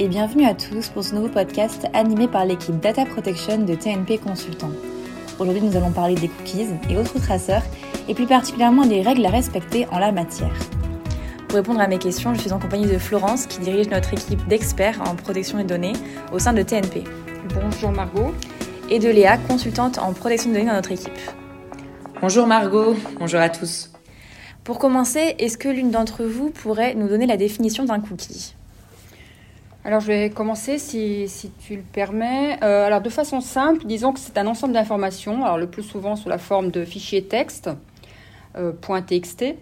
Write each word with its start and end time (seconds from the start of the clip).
et 0.00 0.08
bienvenue 0.08 0.46
à 0.46 0.54
tous 0.54 0.88
pour 0.88 1.04
ce 1.04 1.14
nouveau 1.14 1.28
podcast 1.28 1.86
animé 1.92 2.26
par 2.26 2.46
l'équipe 2.46 2.80
Data 2.80 3.04
Protection 3.04 3.58
de 3.58 3.74
TNP 3.74 4.16
Consultant. 4.16 4.70
Aujourd'hui, 5.38 5.60
nous 5.60 5.76
allons 5.76 5.90
parler 5.90 6.14
des 6.14 6.28
cookies 6.28 6.68
et 6.88 6.96
autres 6.96 7.20
traceurs 7.20 7.62
et 8.08 8.14
plus 8.14 8.24
particulièrement 8.24 8.86
des 8.86 9.02
règles 9.02 9.26
à 9.26 9.28
respecter 9.28 9.86
en 9.92 9.98
la 9.98 10.10
matière. 10.10 10.54
Pour 11.48 11.56
répondre 11.56 11.80
à 11.80 11.86
mes 11.86 11.98
questions, 11.98 12.32
je 12.32 12.40
suis 12.40 12.52
en 12.52 12.58
compagnie 12.58 12.86
de 12.86 12.96
Florence 12.96 13.44
qui 13.44 13.60
dirige 13.60 13.90
notre 13.90 14.14
équipe 14.14 14.48
d'experts 14.48 15.02
en 15.06 15.16
protection 15.16 15.58
des 15.58 15.64
données 15.64 15.92
au 16.32 16.38
sein 16.38 16.54
de 16.54 16.62
TNP. 16.62 17.04
Bonjour 17.60 17.90
Margot. 17.90 18.32
Et 18.88 19.00
de 19.00 19.10
Léa, 19.10 19.36
consultante 19.36 19.98
en 19.98 20.14
protection 20.14 20.48
des 20.48 20.60
données 20.60 20.70
dans 20.70 20.76
notre 20.76 20.92
équipe. 20.92 21.12
Bonjour 22.22 22.46
Margot, 22.46 22.96
bonjour 23.18 23.40
à 23.40 23.50
tous. 23.50 23.92
Pour 24.64 24.78
commencer, 24.78 25.34
est-ce 25.38 25.58
que 25.58 25.68
l'une 25.68 25.90
d'entre 25.90 26.24
vous 26.24 26.48
pourrait 26.48 26.94
nous 26.94 27.06
donner 27.06 27.26
la 27.26 27.36
définition 27.36 27.84
d'un 27.84 28.00
cookie? 28.00 28.54
Alors 29.82 30.00
je 30.00 30.08
vais 30.08 30.30
commencer 30.30 30.78
si, 30.78 31.26
tu 31.58 31.76
le 31.76 31.82
permets. 31.82 32.58
Euh, 32.62 32.86
alors 32.86 33.00
de 33.00 33.08
façon 33.08 33.40
simple, 33.40 33.86
disons 33.86 34.12
que 34.12 34.20
c'est 34.20 34.36
un 34.36 34.46
ensemble 34.46 34.74
d'informations, 34.74 35.44
alors 35.44 35.56
le 35.56 35.68
plus 35.68 35.82
souvent 35.82 36.16
sous 36.16 36.28
la 36.28 36.36
forme 36.36 36.70
de 36.70 36.84
fichiers 36.84 37.24
texte, 37.24 37.70
euh, 38.56 38.72
.txt, 38.72 39.56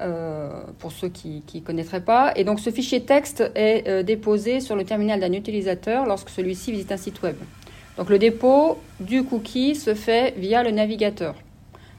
euh, 0.00 0.62
pour 0.78 0.92
ceux 0.92 1.08
qui 1.08 1.42
ne 1.52 1.60
connaîtraient 1.60 2.04
pas. 2.04 2.32
Et 2.36 2.44
donc 2.44 2.60
ce 2.60 2.70
fichier 2.70 3.02
texte 3.02 3.42
est 3.56 4.04
déposé 4.04 4.60
sur 4.60 4.76
le 4.76 4.84
terminal 4.84 5.18
d'un 5.18 5.32
utilisateur 5.32 6.06
lorsque 6.06 6.28
celui-ci 6.28 6.70
visite 6.70 6.92
un 6.92 6.96
site 6.96 7.20
web. 7.22 7.36
Donc 7.96 8.10
le 8.10 8.18
dépôt 8.18 8.78
du 9.00 9.24
cookie 9.24 9.74
se 9.74 9.94
fait 9.94 10.34
via 10.36 10.62
le 10.62 10.70
navigateur. 10.70 11.34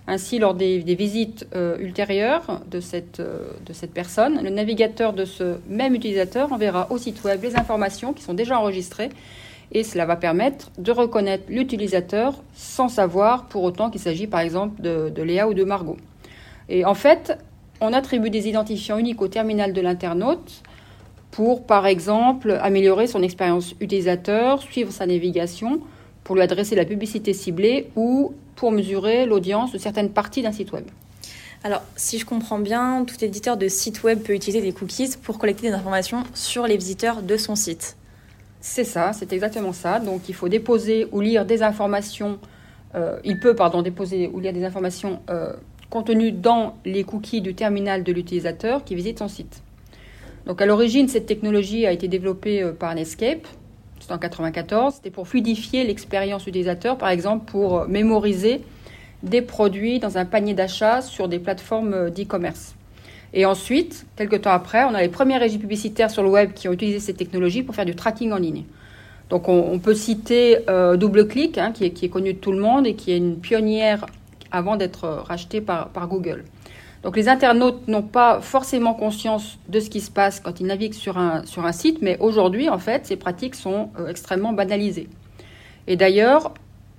Ainsi, 0.07 0.37
lors 0.37 0.53
des, 0.53 0.79
visites 0.79 1.47
euh, 1.55 1.77
ultérieures 1.79 2.61
de 2.69 2.79
cette, 2.79 3.19
euh, 3.19 3.49
de 3.65 3.73
cette 3.73 3.91
personne, 3.91 4.39
le 4.43 4.51
navigateur 4.51 5.13
de 5.13 5.25
ce 5.25 5.57
même 5.67 5.95
utilisateur 5.95 6.53
enverra 6.53 6.87
au 6.91 6.97
site 6.97 7.23
web 7.23 7.41
les 7.41 7.55
informations 7.55 8.13
qui 8.13 8.21
sont 8.21 8.35
déjà 8.35 8.59
enregistrées 8.59 9.09
et 9.71 9.83
cela 9.83 10.05
va 10.05 10.15
permettre 10.15 10.71
de 10.77 10.91
reconnaître 10.91 11.45
l'utilisateur 11.49 12.35
sans 12.53 12.87
savoir 12.87 13.45
pour 13.45 13.63
autant 13.63 13.89
qu'il 13.89 14.01
s'agit 14.01 14.27
par 14.27 14.41
exemple 14.41 14.81
de, 14.81 15.21
Léa 15.21 15.47
ou 15.47 15.53
de 15.53 15.63
Margot. 15.63 15.97
Et 16.69 16.85
en 16.85 16.93
fait, 16.93 17.37
on 17.81 17.91
attribue 17.93 18.29
des 18.29 18.47
identifiants 18.47 18.97
uniques 18.97 19.21
au 19.21 19.27
terminal 19.27 19.73
de 19.73 19.81
l'internaute 19.81 20.61
pour 21.31 21.65
par 21.65 21.87
exemple 21.87 22.57
améliorer 22.61 23.07
son 23.07 23.21
expérience 23.23 23.75
utilisateur, 23.81 24.61
suivre 24.61 24.91
sa 24.91 25.05
navigation, 25.05 25.81
pour 26.25 26.35
lui 26.35 26.41
adresser 26.41 26.75
la 26.75 26.83
publicité 26.83 27.31
ciblée 27.31 27.87
ou 27.95 28.33
pour 28.57 28.71
mesurer 28.71 29.25
l'audience 29.25 29.71
de 29.71 29.77
certaines 29.77 30.09
parties 30.09 30.41
d'un 30.41 30.51
site 30.51 30.73
web. 30.73 30.83
Alors, 31.63 31.81
si 31.95 32.19
je 32.19 32.25
comprends 32.25 32.59
bien, 32.59 33.05
tout 33.05 33.23
éditeur 33.23 33.57
de 33.57 33.67
site 33.67 34.03
web 34.03 34.19
peut 34.21 34.33
utiliser 34.33 34.61
des 34.61 34.73
cookies 34.73 35.15
pour 35.21 35.37
collecter 35.37 35.67
des 35.69 35.73
informations 35.73 36.23
sur 36.33 36.67
les 36.67 36.77
visiteurs 36.77 37.21
de 37.21 37.37
son 37.37 37.55
site. 37.55 37.95
C'est 38.59 38.83
ça, 38.83 39.13
c'est 39.13 39.31
exactement 39.33 39.71
ça. 39.71 39.99
Donc, 39.99 40.27
il 40.27 40.35
faut 40.35 40.49
déposer 40.49 41.07
ou 41.11 41.21
lire 41.21 41.45
des 41.45 41.61
informations. 41.61 42.39
Euh, 42.95 43.19
il 43.23 43.39
peut, 43.39 43.55
pardon, 43.55 43.83
déposer 43.83 44.27
ou 44.27 44.39
lire 44.39 44.53
des 44.53 44.63
informations 44.63 45.21
euh, 45.29 45.53
contenues 45.91 46.31
dans 46.31 46.75
les 46.85 47.03
cookies 47.03 47.41
du 47.41 47.53
terminal 47.53 48.03
de 48.03 48.11
l'utilisateur 48.11 48.83
qui 48.83 48.95
visite 48.95 49.19
son 49.19 49.27
site. 49.27 49.61
Donc, 50.47 50.61
à 50.61 50.65
l'origine, 50.65 51.07
cette 51.07 51.27
technologie 51.27 51.85
a 51.85 51.91
été 51.91 52.07
développée 52.07 52.63
euh, 52.63 52.73
par 52.73 52.93
Netscape, 52.95 53.47
c'était 54.05 54.13
en 54.13 54.19
94. 54.19 54.95
C'était 54.95 55.09
pour 55.09 55.27
fluidifier 55.27 55.83
l'expérience 55.83 56.45
utilisateur, 56.45 56.97
par 56.97 57.09
exemple 57.09 57.45
pour 57.51 57.87
mémoriser 57.87 58.61
des 59.23 59.41
produits 59.41 59.99
dans 59.99 60.17
un 60.17 60.25
panier 60.25 60.53
d'achat 60.53 61.01
sur 61.01 61.27
des 61.27 61.39
plateformes 61.39 62.11
d'e-commerce. 62.11 62.75
Et 63.33 63.45
ensuite, 63.45 64.05
quelques 64.15 64.43
temps 64.43 64.51
après, 64.51 64.83
on 64.83 64.93
a 64.93 65.01
les 65.01 65.09
premières 65.09 65.39
régies 65.39 65.57
publicitaires 65.57 66.11
sur 66.11 66.21
le 66.21 66.29
web 66.29 66.53
qui 66.53 66.67
ont 66.67 66.71
utilisé 66.71 66.99
cette 66.99 67.17
technologie 67.17 67.63
pour 67.63 67.73
faire 67.73 67.85
du 67.85 67.95
tracking 67.95 68.31
en 68.31 68.37
ligne. 68.37 68.63
Donc 69.29 69.49
on, 69.49 69.79
peut 69.79 69.95
citer 69.95 70.59
euh, 70.69 70.97
DoubleClick, 70.97 71.57
hein, 71.57 71.71
qui, 71.71 71.85
est, 71.85 72.09
connu 72.09 72.33
de 72.33 72.37
tout 72.37 72.51
le 72.51 72.59
monde 72.59 72.85
et 72.85 72.93
qui 72.93 73.11
est 73.11 73.17
une 73.17 73.37
pionnière 73.37 74.05
avant 74.51 74.75
d'être 74.75 75.07
rachetée 75.07 75.61
par, 75.61 75.89
par 75.89 76.07
Google. 76.07 76.43
Donc 77.05 77.15
les 77.15 77.29
internautes 77.29 77.87
n'ont 77.87 78.01
pas 78.01 78.41
forcément 78.41 78.95
conscience 78.95 79.59
de 79.69 79.79
ce 79.79 79.91
qui 79.91 80.01
se 80.01 80.09
passe 80.09 80.39
quand 80.39 80.59
ils 80.59 80.65
naviguent 80.65 80.95
sur 80.95 81.19
un, 81.19 81.45
sur 81.45 81.63
un 81.63 81.71
site, 81.71 81.99
mais 82.01 82.17
aujourd'hui, 82.19 82.67
en 82.67 82.79
fait, 82.79 83.05
ces 83.05 83.15
pratiques 83.15 83.53
sont 83.53 83.91
euh, 83.99 84.07
extrêmement 84.07 84.53
banalisées. 84.53 85.07
Et 85.85 85.97
d'ailleurs, 85.97 86.51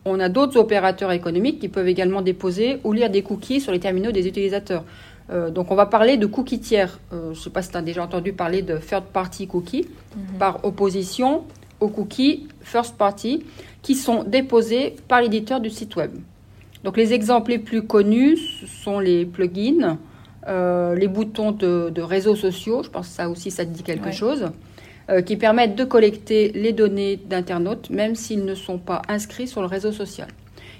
on 0.04 0.20
a 0.20 0.28
d'autres 0.28 0.60
opérateurs 0.60 1.10
économiques 1.10 1.58
qui 1.58 1.68
peuvent 1.68 1.88
également 1.88 2.22
déposer 2.22 2.78
ou 2.84 2.92
lire 2.92 3.10
des 3.10 3.22
cookies 3.22 3.60
sur 3.60 3.72
les 3.72 3.80
terminaux 3.80 4.12
des 4.12 4.28
utilisateurs. 4.28 4.84
Euh, 5.30 5.50
donc 5.50 5.72
on 5.72 5.74
va 5.74 5.86
parler 5.86 6.16
de 6.16 6.26
cookies 6.26 6.60
tiers. 6.60 7.00
Euh, 7.12 7.32
je 7.32 7.38
ne 7.40 7.42
sais 7.42 7.50
pas 7.50 7.62
si 7.62 7.72
tu 7.72 7.76
as 7.76 7.82
déjà 7.82 8.04
entendu 8.04 8.32
parler 8.32 8.62
de 8.62 8.78
third 8.78 9.06
party 9.06 9.48
cookies, 9.48 9.88
mhm. 10.14 10.38
par 10.38 10.64
opposition 10.64 11.42
aux 11.80 11.88
cookies 11.88 12.46
first 12.60 12.96
party, 12.96 13.44
qui 13.82 13.96
sont 13.96 14.22
déposés 14.22 14.94
par 15.08 15.20
l'éditeur 15.20 15.58
du 15.58 15.68
site 15.68 15.96
web. 15.96 16.12
Donc 16.84 16.96
les 16.96 17.12
exemples 17.12 17.50
les 17.50 17.58
plus 17.58 17.82
connus 17.82 18.38
sont 18.66 18.98
les 18.98 19.24
plugins, 19.24 19.98
euh, 20.48 20.94
les 20.94 21.08
boutons 21.08 21.52
de, 21.52 22.00
réseaux 22.00 22.36
sociaux, 22.36 22.82
je 22.82 22.90
pense 22.90 23.08
que 23.08 23.14
ça 23.14 23.28
aussi 23.28 23.50
ça 23.50 23.64
te 23.64 23.70
dit 23.70 23.82
quelque 23.82 24.12
chose, 24.12 24.50
euh, 25.10 25.20
qui 25.22 25.36
permettent 25.36 25.74
de 25.74 25.84
collecter 25.84 26.52
les 26.54 26.72
données 26.72 27.16
d'internautes 27.16 27.90
même 27.90 28.14
s'ils 28.14 28.44
ne 28.44 28.54
sont 28.54 28.78
pas 28.78 29.02
inscrits 29.08 29.48
sur 29.48 29.60
le 29.60 29.66
réseau 29.66 29.92
social. 29.92 30.28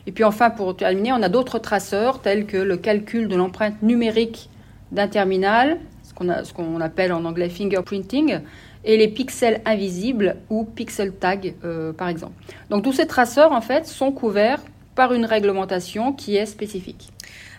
Et 0.07 0.13
puis 0.13 0.23
enfin, 0.23 0.51
pour 0.51 0.77
terminer, 0.77 1.13
on 1.13 1.23
a 1.23 1.29
d'autres 1.29 1.59
traceurs 1.59 2.21
tels 2.21 2.47
que 2.47 2.57
le 2.57 2.77
calcul 2.77 3.27
de 3.27 3.35
l'empreinte 3.35 3.83
numérique 3.83 4.51
d'un 4.93 5.09
terminal, 5.09 5.79
ce 6.05 6.53
qu'on 6.53 6.81
appelle 6.81 7.13
en 7.13 7.25
anglais 7.25 7.49
fingerprinting, 7.49 8.39
et 8.85 8.97
les 8.97 9.09
pixels 9.09 9.61
invisibles 9.65 10.37
ou 10.49 10.65
pixel 10.65 11.13
tag, 11.13 11.55
euh, 11.65 11.93
par 11.93 12.09
exemple. 12.09 12.35
Donc 12.71 12.85
tous 12.85 12.93
ces 12.93 13.07
traceurs, 13.07 13.51
en 13.51 13.61
fait, 13.61 13.87
sont 13.87 14.13
couverts 14.13 14.63
par 14.97 15.13
une 15.13 15.27
réglementation 15.27 16.13
qui 16.13 16.37
est 16.37 16.47
spécifique. 16.47 17.11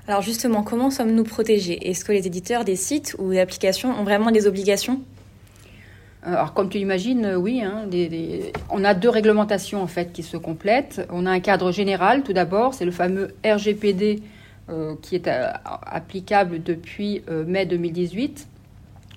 Alors 0.09 0.22
justement, 0.22 0.64
comment 0.64 0.90
sommes-nous 0.90 1.24
protégés? 1.24 1.90
Est-ce 1.90 2.03
que 2.03 2.12
les 2.12 2.28
éditeurs 2.28 2.66
des 2.66 2.75
sites 2.75 3.16
ou 3.20 3.31
des 3.31 3.40
applications 3.40 3.92
ont 3.92 4.03
vraiment 4.03 4.31
des 4.31 4.48
obligations? 4.48 5.02
Euh, 6.25 6.34
alors, 6.34 6.53
comme 6.53 6.70
tu 6.70 6.78
l'imagines, 6.78 7.25
euh, 7.25 7.36
oui, 7.36 7.62
hein, 7.62 7.88
on 8.70 8.84
a 8.84 8.94
deux 8.94 9.09
réglementations 9.09 9.81
en 9.81 9.88
fait 9.88 10.12
qui 10.12 10.24
se 10.24 10.38
complètent. 10.38 11.08
On 11.12 11.25
a 11.25 11.31
un 11.31 11.40
cadre 11.40 11.72
général, 11.72 12.24
tout 12.24 12.34
d'abord, 12.34 12.74
c'est 12.74 12.86
le 12.86 12.92
fameux 12.92 13.36
RGPD 13.46 14.22
euh, 14.69 14.96
qui 15.02 15.16
est 15.16 15.28
applicable 15.28 16.64
depuis 16.64 17.22
mai 17.46 17.66
2018. 17.66 18.48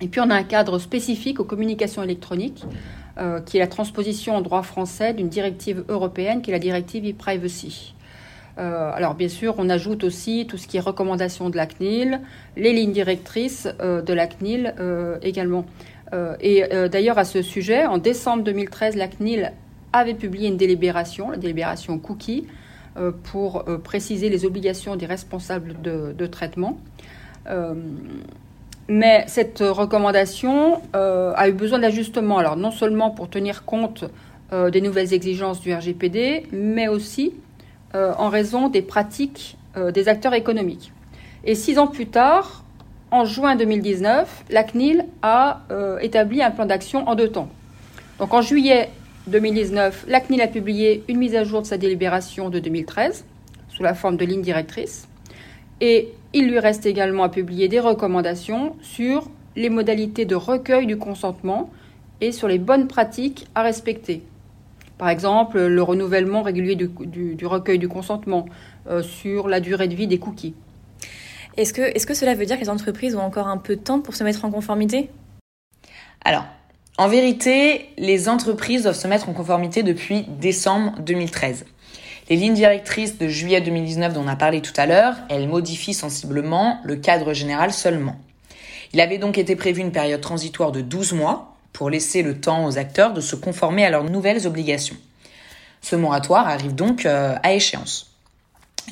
Et 0.02 0.08
puis, 0.08 0.20
on 0.20 0.30
a 0.30 0.34
un 0.34 0.44
cadre 0.44 0.78
spécifique 0.78 1.40
aux 1.40 1.44
communications 1.44 2.02
électroniques, 2.02 2.64
qui 3.44 3.58
est 3.58 3.60
la 3.60 3.66
transposition 3.66 4.34
en 4.34 4.40
droit 4.40 4.62
français 4.62 5.12
d'une 5.12 5.28
directive 5.28 5.84
européenne, 5.90 6.40
qui 6.40 6.50
est 6.50 6.54
la 6.54 6.58
directive 6.58 7.06
e-privacy. 7.06 7.92
Euh, 8.58 8.90
alors 8.94 9.14
bien 9.14 9.28
sûr, 9.28 9.54
on 9.58 9.68
ajoute 9.70 10.04
aussi 10.04 10.46
tout 10.48 10.58
ce 10.58 10.66
qui 10.66 10.76
est 10.76 10.80
recommandations 10.80 11.50
de 11.50 11.56
la 11.56 11.66
CNIL, 11.66 12.20
les 12.56 12.72
lignes 12.72 12.92
directrices 12.92 13.68
euh, 13.80 14.02
de 14.02 14.12
la 14.12 14.26
CNIL 14.26 14.74
euh, 14.78 15.16
également. 15.22 15.64
et 16.40 16.64
d'ailleurs 16.90 17.18
à 17.18 17.24
ce 17.24 17.40
sujet, 17.40 17.86
en 17.86 17.98
décembre 17.98 18.42
2013, 18.42 18.96
la 18.96 19.06
CNIL 19.06 19.52
avait 19.92 20.14
publié 20.14 20.48
une 20.48 20.56
délibération, 20.56 21.30
la 21.30 21.36
délibération 21.36 22.00
cookie, 22.00 22.46
pour 23.22 23.64
préciser 23.84 24.28
les 24.28 24.44
obligations 24.44 24.96
des 24.96 25.06
responsables 25.06 25.76
de, 25.80 26.26
traitement. 26.26 26.80
mais 28.88 29.22
cette 29.28 29.60
recommandation 29.60 30.82
a 30.92 31.48
eu 31.48 31.52
besoin 31.52 31.78
d'ajustement, 31.78 32.38
alors 32.38 32.56
non 32.56 32.72
seulement 32.72 33.10
pour 33.12 33.30
tenir 33.30 33.64
compte 33.64 34.04
des 34.50 34.80
nouvelles 34.80 35.14
exigences 35.14 35.60
du 35.60 35.72
RGPD, 35.72 36.48
mais 36.50 36.88
aussi 36.88 37.34
euh, 37.94 38.12
en 38.18 38.28
raison 38.28 38.68
des 38.68 38.82
pratiques 38.82 39.56
euh, 39.76 39.90
des 39.90 40.08
acteurs 40.08 40.34
économiques. 40.34 40.92
Et 41.44 41.54
six 41.54 41.78
ans 41.78 41.86
plus 41.86 42.06
tard, 42.06 42.64
en 43.10 43.24
juin 43.24 43.56
2019, 43.56 44.44
la 44.50 44.64
CNIL 44.64 45.04
a 45.22 45.62
euh, 45.70 45.98
établi 45.98 46.42
un 46.42 46.50
plan 46.50 46.66
d'action 46.66 47.08
en 47.08 47.14
deux 47.14 47.28
temps. 47.28 47.48
Donc 48.18 48.34
en 48.34 48.42
juillet 48.42 48.90
2019, 49.26 50.04
la 50.08 50.20
CNIL 50.20 50.42
a 50.42 50.48
publié 50.48 51.04
une 51.08 51.18
mise 51.18 51.34
à 51.34 51.44
jour 51.44 51.62
de 51.62 51.66
sa 51.66 51.78
délibération 51.78 52.48
de 52.50 52.58
2013 52.58 53.24
sous 53.68 53.82
la 53.82 53.94
forme 53.94 54.16
de 54.16 54.24
ligne 54.24 54.42
directrice. 54.42 55.08
Et 55.80 56.12
il 56.32 56.48
lui 56.48 56.58
reste 56.58 56.86
également 56.86 57.24
à 57.24 57.28
publier 57.28 57.68
des 57.68 57.80
recommandations 57.80 58.76
sur 58.82 59.28
les 59.56 59.70
modalités 59.70 60.26
de 60.26 60.34
recueil 60.34 60.86
du 60.86 60.96
consentement 60.96 61.70
et 62.20 62.32
sur 62.32 62.48
les 62.48 62.58
bonnes 62.58 62.86
pratiques 62.86 63.46
à 63.54 63.62
respecter. 63.62 64.22
Par 65.00 65.08
exemple, 65.08 65.58
le 65.58 65.82
renouvellement 65.82 66.42
régulier 66.42 66.76
du, 66.76 67.46
recueil 67.46 67.78
du 67.78 67.88
consentement 67.88 68.44
euh, 68.86 69.02
sur 69.02 69.48
la 69.48 69.60
durée 69.60 69.88
de 69.88 69.94
vie 69.94 70.06
des 70.06 70.18
cookies. 70.18 70.54
Est-ce 71.56 71.72
que, 71.72 71.80
est 71.80 72.04
que 72.04 72.12
cela 72.12 72.34
veut 72.34 72.44
dire 72.44 72.56
que 72.56 72.60
les 72.60 72.68
entreprises 72.68 73.16
ont 73.16 73.22
encore 73.22 73.48
un 73.48 73.56
peu 73.56 73.76
de 73.76 73.80
temps 73.80 74.00
pour 74.00 74.14
se 74.14 74.22
mettre 74.24 74.44
en 74.44 74.50
conformité? 74.50 75.08
Alors, 76.22 76.44
en 76.98 77.08
vérité, 77.08 77.88
les 77.96 78.28
entreprises 78.28 78.82
doivent 78.82 78.94
se 78.94 79.08
mettre 79.08 79.30
en 79.30 79.32
conformité 79.32 79.82
depuis 79.82 80.26
décembre 80.38 80.92
2013. 81.00 81.64
Les 82.28 82.36
lignes 82.36 82.52
directrices 82.52 83.16
de 83.16 83.26
juillet 83.26 83.62
2019 83.62 84.12
dont 84.12 84.24
on 84.24 84.28
a 84.28 84.36
parlé 84.36 84.60
tout 84.60 84.74
à 84.76 84.84
l'heure, 84.84 85.14
elles 85.30 85.48
modifient 85.48 85.94
sensiblement 85.94 86.78
le 86.84 86.96
cadre 86.96 87.32
général 87.32 87.72
seulement. 87.72 88.16
Il 88.92 89.00
avait 89.00 89.16
donc 89.16 89.38
été 89.38 89.56
prévu 89.56 89.80
une 89.80 89.92
période 89.92 90.20
transitoire 90.20 90.72
de 90.72 90.82
12 90.82 91.14
mois 91.14 91.49
pour 91.72 91.90
laisser 91.90 92.22
le 92.22 92.40
temps 92.40 92.66
aux 92.66 92.78
acteurs 92.78 93.12
de 93.12 93.20
se 93.20 93.36
conformer 93.36 93.84
à 93.84 93.90
leurs 93.90 94.04
nouvelles 94.04 94.46
obligations. 94.46 94.96
Ce 95.82 95.96
moratoire 95.96 96.46
arrive 96.48 96.74
donc 96.74 97.06
euh, 97.06 97.36
à 97.42 97.52
échéance. 97.52 98.10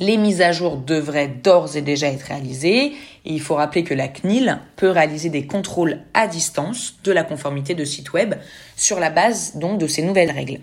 Les 0.01 0.17
mises 0.17 0.43
à 0.43 0.53
jour 0.53 0.77
devraient 0.77 1.29
d'ores 1.29 1.77
et 1.77 1.83
déjà 1.83 2.09
être 2.09 2.23
réalisées 2.23 2.93
et 3.25 3.33
il 3.33 3.41
faut 3.41 3.57
rappeler 3.57 3.83
que 3.83 3.95
la 3.95 4.09
CNIL 4.09 4.59
peut 4.77 4.91
réaliser 4.91 5.29
des 5.29 5.47
contrôles 5.47 6.01
à 6.15 6.29
distance 6.29 6.95
de 7.03 7.11
la 7.11 7.25
conformité 7.25 7.75
de 7.75 7.85
sites 7.85 8.13
web 8.13 8.35
sur 8.77 9.01
la 9.01 9.11
base 9.11 9.57
donc 9.57 9.79
de 9.79 9.87
ces 9.87 10.03
nouvelles 10.03 10.31
règles. 10.31 10.61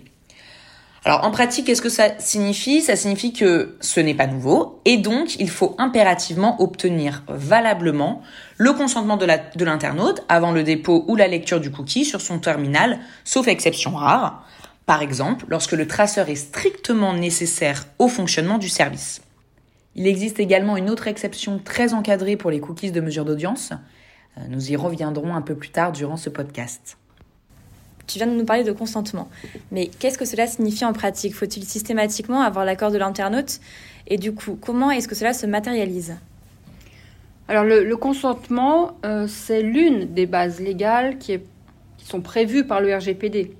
Alors 1.06 1.22
en 1.22 1.30
pratique, 1.30 1.66
qu'est-ce 1.66 1.82
que 1.82 1.88
ça 1.88 2.18
signifie? 2.18 2.82
Ça 2.82 2.96
signifie 2.96 3.32
que 3.32 3.76
ce 3.80 4.00
n'est 4.00 4.12
pas 4.12 4.26
nouveau 4.26 4.80
et 4.84 4.96
donc 4.96 5.36
il 5.38 5.48
faut 5.48 5.76
impérativement 5.78 6.60
obtenir 6.60 7.22
valablement 7.28 8.22
le 8.56 8.72
consentement 8.72 9.16
de 9.16 9.64
l'internaute 9.64 10.24
avant 10.28 10.50
le 10.50 10.64
dépôt 10.64 11.04
ou 11.06 11.14
la 11.14 11.28
lecture 11.28 11.60
du 11.60 11.70
cookie 11.70 12.04
sur 12.04 12.20
son 12.20 12.40
terminal, 12.40 12.98
sauf 13.22 13.46
exception 13.46 13.94
rare. 13.94 14.44
Par 14.84 15.00
exemple, 15.00 15.44
lorsque 15.48 15.74
le 15.74 15.86
traceur 15.86 16.28
est 16.28 16.34
strictement 16.34 17.14
nécessaire 17.14 17.86
au 18.00 18.08
fonctionnement 18.08 18.58
du 18.58 18.68
service. 18.68 19.22
Il 19.94 20.08
existe 20.08 20.40
également 20.40 20.76
une 20.76 20.90
autre 20.90 21.06
exception 21.06 21.60
très 21.64 21.94
encadrée 21.94 22.36
pour 22.36 22.50
les 22.50 22.58
cookies 22.58 22.90
de 22.90 23.00
mesure 23.00 23.24
d'audience. 23.24 23.70
Euh, 24.38 24.40
nous 24.48 24.72
y 24.72 24.74
reviendrons 24.74 25.36
un 25.36 25.42
peu 25.42 25.54
plus 25.54 25.70
tard 25.70 25.92
durant 25.92 26.16
ce 26.16 26.30
podcast. 26.30 26.98
Tu 28.06 28.18
viens 28.18 28.26
de 28.26 28.32
nous 28.32 28.44
parler 28.44 28.64
de 28.64 28.72
consentement. 28.72 29.28
Mais 29.72 29.88
qu'est-ce 29.98 30.18
que 30.18 30.24
cela 30.24 30.46
signifie 30.46 30.84
en 30.84 30.92
pratique? 30.92 31.34
Faut-il 31.34 31.64
systématiquement 31.64 32.40
avoir 32.40 32.64
l'accord 32.64 32.90
de 32.90 32.98
l'internaute? 32.98 33.60
Et 34.06 34.16
du 34.16 34.32
coup, 34.32 34.56
comment 34.60 34.90
est-ce 34.90 35.08
que 35.08 35.14
cela 35.14 35.32
se 35.32 35.46
matérialise? 35.46 36.16
Alors, 37.48 37.64
le, 37.64 37.96
consentement, 37.96 38.96
euh, 39.04 39.26
c'est 39.28 39.62
l'une 39.62 40.12
des 40.12 40.26
bases 40.26 40.60
légales 40.60 41.18
qui, 41.18 41.38
sont 41.98 42.20
prévues 42.20 42.64
par 42.64 42.80
le 42.80 42.94
RGPD. 42.94 43.50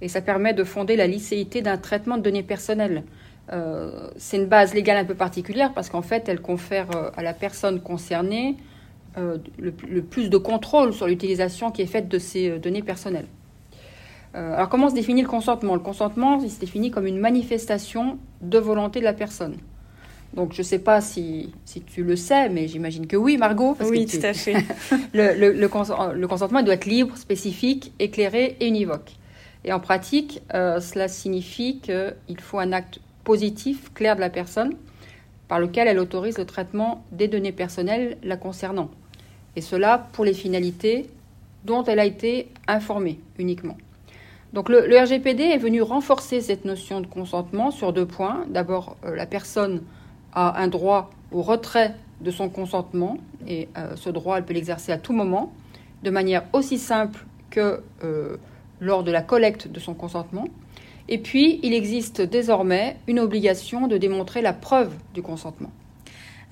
Et 0.00 0.08
ça 0.08 0.20
permet 0.20 0.54
de 0.54 0.64
fonder 0.64 0.96
la 0.96 1.06
licéité 1.06 1.62
d'un 1.62 1.76
traitement 1.76 2.16
de 2.16 2.22
données 2.22 2.42
personnelles. 2.42 3.04
Euh, 3.52 4.08
c'est 4.16 4.38
une 4.38 4.46
base 4.46 4.74
légale 4.74 4.96
un 4.96 5.04
peu 5.04 5.14
particulière 5.14 5.72
parce 5.72 5.88
qu'en 5.88 6.02
fait, 6.02 6.28
elle 6.28 6.40
confère 6.40 6.88
euh, 6.96 7.10
à 7.16 7.22
la 7.22 7.32
personne 7.32 7.80
concernée 7.80 8.56
le, 9.16 10.00
plus 10.00 10.30
de 10.30 10.38
contrôle 10.38 10.94
sur 10.94 11.06
l'utilisation 11.06 11.70
qui 11.70 11.82
est 11.82 11.86
faite 11.86 12.08
de 12.08 12.18
ces 12.18 12.58
données 12.58 12.82
personnelles. 12.82 13.26
Euh, 14.34 14.54
alors 14.54 14.68
comment 14.68 14.88
se 14.88 14.94
définit 14.94 15.22
le 15.22 15.28
consentement? 15.28 15.74
Le 15.74 15.80
consentement, 15.80 16.40
il 16.42 16.50
se 16.50 16.60
définit 16.60 16.90
comme 16.90 17.06
une 17.06 17.18
manifestation 17.18 18.18
de 18.40 18.58
volonté 18.58 19.00
de 19.00 19.04
la 19.04 19.12
personne. 19.12 19.56
Donc 20.34 20.54
je 20.54 20.58
ne 20.58 20.64
sais 20.64 20.78
pas 20.78 21.02
si, 21.02 21.52
tu 21.86 22.02
le 22.02 22.16
sais, 22.16 22.48
mais 22.48 22.66
j'imagine 22.66 23.06
que 23.06 23.16
oui, 23.16 23.36
Margot. 23.36 23.76
oui, 23.80 24.06
tout 24.06 24.24
à 24.24 24.32
fait. 24.32 24.54
le, 25.12 25.66
consentement 26.26 26.62
doit 26.62 26.74
être 26.74 26.86
libre, 26.86 27.16
spécifique, 27.18 27.92
éclairé 27.98 28.56
et 28.60 28.68
univoque. 28.68 29.12
Et 29.64 29.72
en 29.72 29.80
pratique, 29.80 30.42
euh, 30.54 30.80
cela 30.80 31.08
signifie 31.08 31.80
qu'il 31.80 32.40
faut 32.40 32.58
un 32.58 32.72
acte 32.72 33.00
positif, 33.24 33.92
clair 33.92 34.16
de 34.16 34.20
la 34.20 34.30
personne, 34.30 34.74
par 35.48 35.60
lequel 35.60 35.86
elle 35.86 35.98
autorise 35.98 36.38
le 36.38 36.46
traitement 36.46 37.04
des 37.12 37.28
données 37.28 37.52
personnelles 37.52 38.16
la 38.22 38.38
concernant. 38.38 38.90
Et 39.54 39.60
cela 39.60 40.08
pour 40.12 40.24
les 40.24 40.32
finalités 40.32 41.10
dont 41.64 41.84
elle 41.84 41.98
a 41.98 42.06
été 42.06 42.48
informée 42.66 43.20
uniquement. 43.38 43.76
Donc 44.52 44.68
le, 44.68 44.98
RGPD 44.98 45.42
est 45.42 45.58
venu 45.58 45.80
renforcer 45.80 46.40
cette 46.40 46.64
notion 46.64 47.00
de 47.00 47.06
consentement 47.06 47.70
sur 47.70 47.92
deux 47.92 48.04
points. 48.04 48.44
D'abord, 48.48 48.96
euh, 49.04 49.16
la 49.16 49.24
personne 49.24 49.82
a 50.34 50.60
un 50.60 50.68
droit 50.68 51.10
au 51.30 51.40
retrait 51.40 51.94
de 52.20 52.30
son 52.30 52.50
consentement 52.50 53.16
et 53.46 53.68
euh, 53.78 53.96
ce 53.96 54.10
droit, 54.10 54.36
elle 54.36 54.44
peut 54.44 54.52
l'exercer 54.52 54.92
à 54.92 54.98
tout 54.98 55.14
moment, 55.14 55.52
de 56.02 56.10
manière 56.10 56.44
aussi 56.52 56.78
simple 56.78 57.24
que 57.50 57.82
euh, 58.04 58.36
lors 58.80 59.02
de 59.04 59.10
la 59.10 59.22
collecte 59.22 59.68
de 59.68 59.80
son 59.80 59.94
consentement. 59.94 60.46
Et 61.08 61.18
puis, 61.18 61.58
il 61.62 61.72
existe 61.72 62.20
désormais 62.20 62.96
une 63.06 63.20
obligation 63.20 63.86
de 63.86 63.96
démontrer 63.96 64.42
la 64.42 64.52
preuve 64.52 64.92
du 65.14 65.22
consentement. 65.22 65.70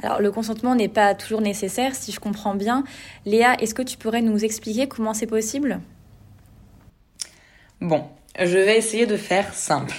Alors, 0.02 0.20
le 0.20 0.32
consentement 0.32 0.75
n'est 0.75 0.88
pas 0.88 1.14
toujours 1.14 1.43
nécessaire, 1.43 1.94
si 1.94 2.12
je 2.12 2.20
comprends 2.20 2.55
bien. 2.55 2.85
Léa, 3.26 3.61
est-ce 3.61 3.75
que 3.75 3.82
tu 3.82 3.99
pourrais 3.99 4.23
nous 4.23 4.44
expliquer 4.44 4.88
comment 4.88 5.12
c'est 5.12 5.26
possible? 5.26 5.81
Bon, 7.81 8.05
je 8.38 8.59
vais 8.59 8.77
essayer 8.77 9.06
de 9.06 9.17
faire 9.17 9.55
simple. 9.55 9.97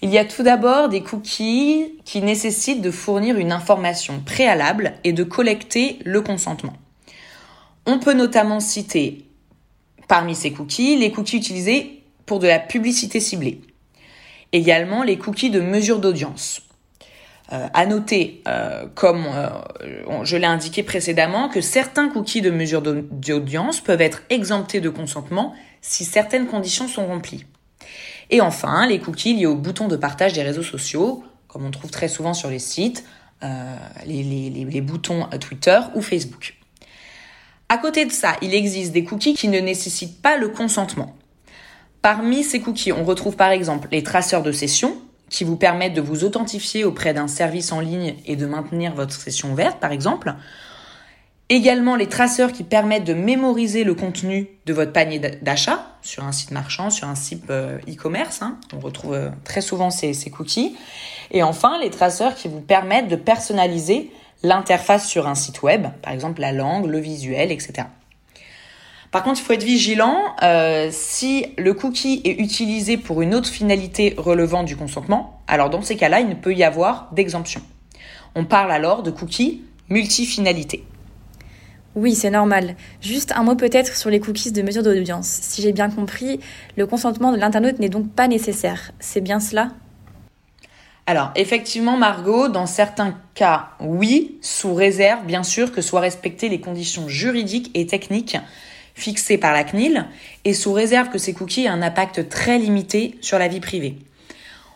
Il 0.00 0.10
y 0.10 0.18
a 0.18 0.24
tout 0.24 0.44
d'abord 0.44 0.88
des 0.88 1.02
cookies 1.02 1.98
qui 2.04 2.22
nécessitent 2.22 2.82
de 2.82 2.92
fournir 2.92 3.36
une 3.36 3.50
information 3.50 4.20
préalable 4.24 4.92
et 5.02 5.12
de 5.12 5.24
collecter 5.24 5.98
le 6.04 6.20
consentement. 6.20 6.74
On 7.84 7.98
peut 7.98 8.12
notamment 8.12 8.60
citer 8.60 9.24
parmi 10.06 10.36
ces 10.36 10.52
cookies 10.52 10.96
les 10.96 11.10
cookies 11.10 11.38
utilisés 11.38 12.04
pour 12.26 12.38
de 12.38 12.46
la 12.46 12.60
publicité 12.60 13.18
ciblée. 13.18 13.60
Également 14.52 15.02
les 15.02 15.18
cookies 15.18 15.50
de 15.50 15.60
mesure 15.60 15.98
d'audience. 15.98 16.62
Euh, 17.52 17.66
à 17.74 17.86
noter, 17.86 18.40
euh, 18.46 18.86
comme 18.94 19.26
euh, 19.26 19.48
je 20.22 20.36
l'ai 20.36 20.46
indiqué 20.46 20.84
précédemment, 20.84 21.48
que 21.48 21.60
certains 21.60 22.08
cookies 22.08 22.42
de 22.42 22.50
mesure 22.50 22.80
d'audience 22.80 23.80
peuvent 23.80 24.00
être 24.00 24.22
exemptés 24.30 24.80
de 24.80 24.88
consentement 24.88 25.54
si 25.80 26.04
certaines 26.04 26.46
conditions 26.46 26.88
sont 26.88 27.06
remplies. 27.06 27.44
Et 28.30 28.40
enfin, 28.40 28.86
les 28.86 28.98
cookies 29.00 29.34
liés 29.34 29.46
au 29.46 29.56
bouton 29.56 29.88
de 29.88 29.96
partage 29.96 30.32
des 30.32 30.42
réseaux 30.42 30.62
sociaux, 30.62 31.24
comme 31.48 31.64
on 31.64 31.70
trouve 31.70 31.90
très 31.90 32.08
souvent 32.08 32.34
sur 32.34 32.48
les 32.48 32.58
sites, 32.58 33.04
euh, 33.42 33.76
les, 34.06 34.22
les, 34.22 34.80
boutons 34.80 35.26
Twitter 35.40 35.80
ou 35.94 36.02
Facebook. 36.02 36.56
À 37.68 37.78
côté 37.78 38.04
de 38.04 38.12
ça, 38.12 38.36
il 38.42 38.54
existe 38.54 38.92
des 38.92 39.04
cookies 39.04 39.34
qui 39.34 39.48
ne 39.48 39.58
nécessitent 39.58 40.20
pas 40.20 40.36
le 40.36 40.48
consentement. 40.48 41.16
Parmi 42.02 42.44
ces 42.44 42.60
cookies, 42.60 42.92
on 42.92 43.04
retrouve 43.04 43.36
par 43.36 43.50
exemple 43.50 43.88
les 43.90 44.02
traceurs 44.02 44.42
de 44.42 44.52
session, 44.52 44.96
qui 45.30 45.44
vous 45.44 45.56
permettent 45.56 45.94
de 45.94 46.00
vous 46.00 46.24
authentifier 46.24 46.84
auprès 46.84 47.14
d'un 47.14 47.28
service 47.28 47.72
en 47.72 47.80
ligne 47.80 48.16
et 48.26 48.36
de 48.36 48.46
maintenir 48.46 48.94
votre 48.94 49.14
session 49.14 49.52
ouverte, 49.52 49.78
par 49.78 49.92
exemple. 49.92 50.34
Également 51.52 51.96
les 51.96 52.06
traceurs 52.06 52.52
qui 52.52 52.62
permettent 52.62 53.04
de 53.04 53.12
mémoriser 53.12 53.82
le 53.82 53.94
contenu 53.94 54.46
de 54.66 54.72
votre 54.72 54.92
panier 54.92 55.18
d'achat 55.18 55.84
sur 56.00 56.22
un 56.22 56.30
site 56.30 56.52
marchand, 56.52 56.90
sur 56.90 57.08
un 57.08 57.16
site 57.16 57.42
euh, 57.50 57.78
e-commerce. 57.88 58.40
Hein. 58.40 58.56
On 58.72 58.78
retrouve 58.78 59.14
euh, 59.14 59.30
très 59.42 59.60
souvent 59.60 59.90
ces, 59.90 60.14
cookies. 60.30 60.76
Et 61.32 61.42
enfin, 61.42 61.80
les 61.80 61.90
traceurs 61.90 62.36
qui 62.36 62.46
vous 62.46 62.60
permettent 62.60 63.08
de 63.08 63.16
personnaliser 63.16 64.12
l'interface 64.44 65.08
sur 65.08 65.26
un 65.26 65.34
site 65.34 65.62
web, 65.62 65.88
par 66.02 66.12
exemple 66.12 66.40
la 66.40 66.52
langue, 66.52 66.86
le 66.86 67.00
visuel, 67.00 67.50
etc. 67.50 67.88
Par 69.10 69.24
contre, 69.24 69.40
il 69.40 69.42
faut 69.42 69.52
être 69.52 69.64
vigilant. 69.64 70.22
Euh, 70.44 70.88
si 70.92 71.46
le 71.58 71.74
cookie 71.74 72.22
est 72.24 72.40
utilisé 72.40 72.96
pour 72.96 73.22
une 73.22 73.34
autre 73.34 73.48
finalité 73.48 74.14
relevant 74.16 74.62
du 74.62 74.76
consentement, 74.76 75.42
alors 75.48 75.68
dans 75.68 75.82
ces 75.82 75.96
cas-là, 75.96 76.20
il 76.20 76.28
ne 76.28 76.34
peut 76.34 76.54
y 76.54 76.62
avoir 76.62 77.08
d'exemption. 77.10 77.60
On 78.36 78.44
parle 78.44 78.70
alors 78.70 79.02
de 79.02 79.10
cookies 79.10 79.64
multifinalité. 79.88 80.84
Oui, 81.96 82.14
c'est 82.14 82.30
normal. 82.30 82.76
Juste 83.00 83.32
un 83.32 83.42
mot 83.42 83.56
peut-être 83.56 83.96
sur 83.96 84.10
les 84.10 84.20
cookies 84.20 84.52
de 84.52 84.62
mesure 84.62 84.82
d'audience. 84.84 85.26
Si 85.26 85.60
j'ai 85.60 85.72
bien 85.72 85.90
compris, 85.90 86.38
le 86.76 86.86
consentement 86.86 87.32
de 87.32 87.36
l'internaute 87.36 87.80
n'est 87.80 87.88
donc 87.88 88.12
pas 88.12 88.28
nécessaire. 88.28 88.92
C'est 89.00 89.20
bien 89.20 89.40
cela? 89.40 89.72
Alors, 91.06 91.32
effectivement, 91.34 91.96
Margot, 91.96 92.48
dans 92.48 92.66
certains 92.66 93.16
cas, 93.34 93.70
oui, 93.80 94.38
sous 94.40 94.74
réserve, 94.74 95.26
bien 95.26 95.42
sûr, 95.42 95.72
que 95.72 95.82
soient 95.82 96.00
respectées 96.00 96.48
les 96.48 96.60
conditions 96.60 97.08
juridiques 97.08 97.72
et 97.74 97.86
techniques 97.86 98.36
fixées 98.94 99.38
par 99.38 99.52
la 99.52 99.64
CNIL, 99.64 100.06
et 100.44 100.54
sous 100.54 100.72
réserve 100.72 101.08
que 101.08 101.18
ces 101.18 101.32
cookies 101.32 101.64
aient 101.64 101.68
un 101.68 101.82
impact 101.82 102.28
très 102.28 102.58
limité 102.58 103.18
sur 103.20 103.40
la 103.40 103.48
vie 103.48 103.58
privée. 103.58 103.98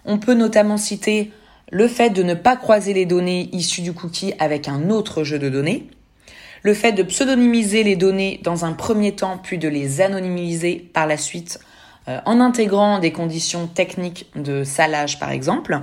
On 0.04 0.18
peut 0.18 0.35
notamment 0.35 0.78
citer 0.78 1.30
le 1.71 1.87
fait 1.87 2.11
de 2.11 2.25
ne 2.25 2.35
pas 2.35 2.56
croiser 2.56 2.94
les 2.94 3.06
données 3.06 3.49
issues 3.52 3.83
du 3.83 3.92
cookie 3.92 4.35
avec 4.40 4.66
un 4.66 4.90
autre 4.90 5.23
jeu 5.23 5.38
de 5.38 5.49
données, 5.49 5.88
le 6.64 6.73
fait 6.73 6.92
de 6.92 7.02
pseudonymiser 7.02 7.85
les 7.85 7.94
données 7.94 8.40
dans 8.42 8.64
un 8.64 8.73
premier 8.73 9.12
temps, 9.12 9.38
puis 9.40 9.59
de 9.59 9.68
les 9.68 10.00
anonymiser 10.00 10.90
par 10.92 11.06
la 11.06 11.18
suite, 11.18 11.61
euh, 12.09 12.21
en 12.25 12.40
intégrant 12.40 12.99
des 12.99 13.12
conditions 13.12 13.66
techniques 13.66 14.26
de 14.35 14.64
salage 14.64 15.21
par 15.21 15.30
exemple. 15.30 15.78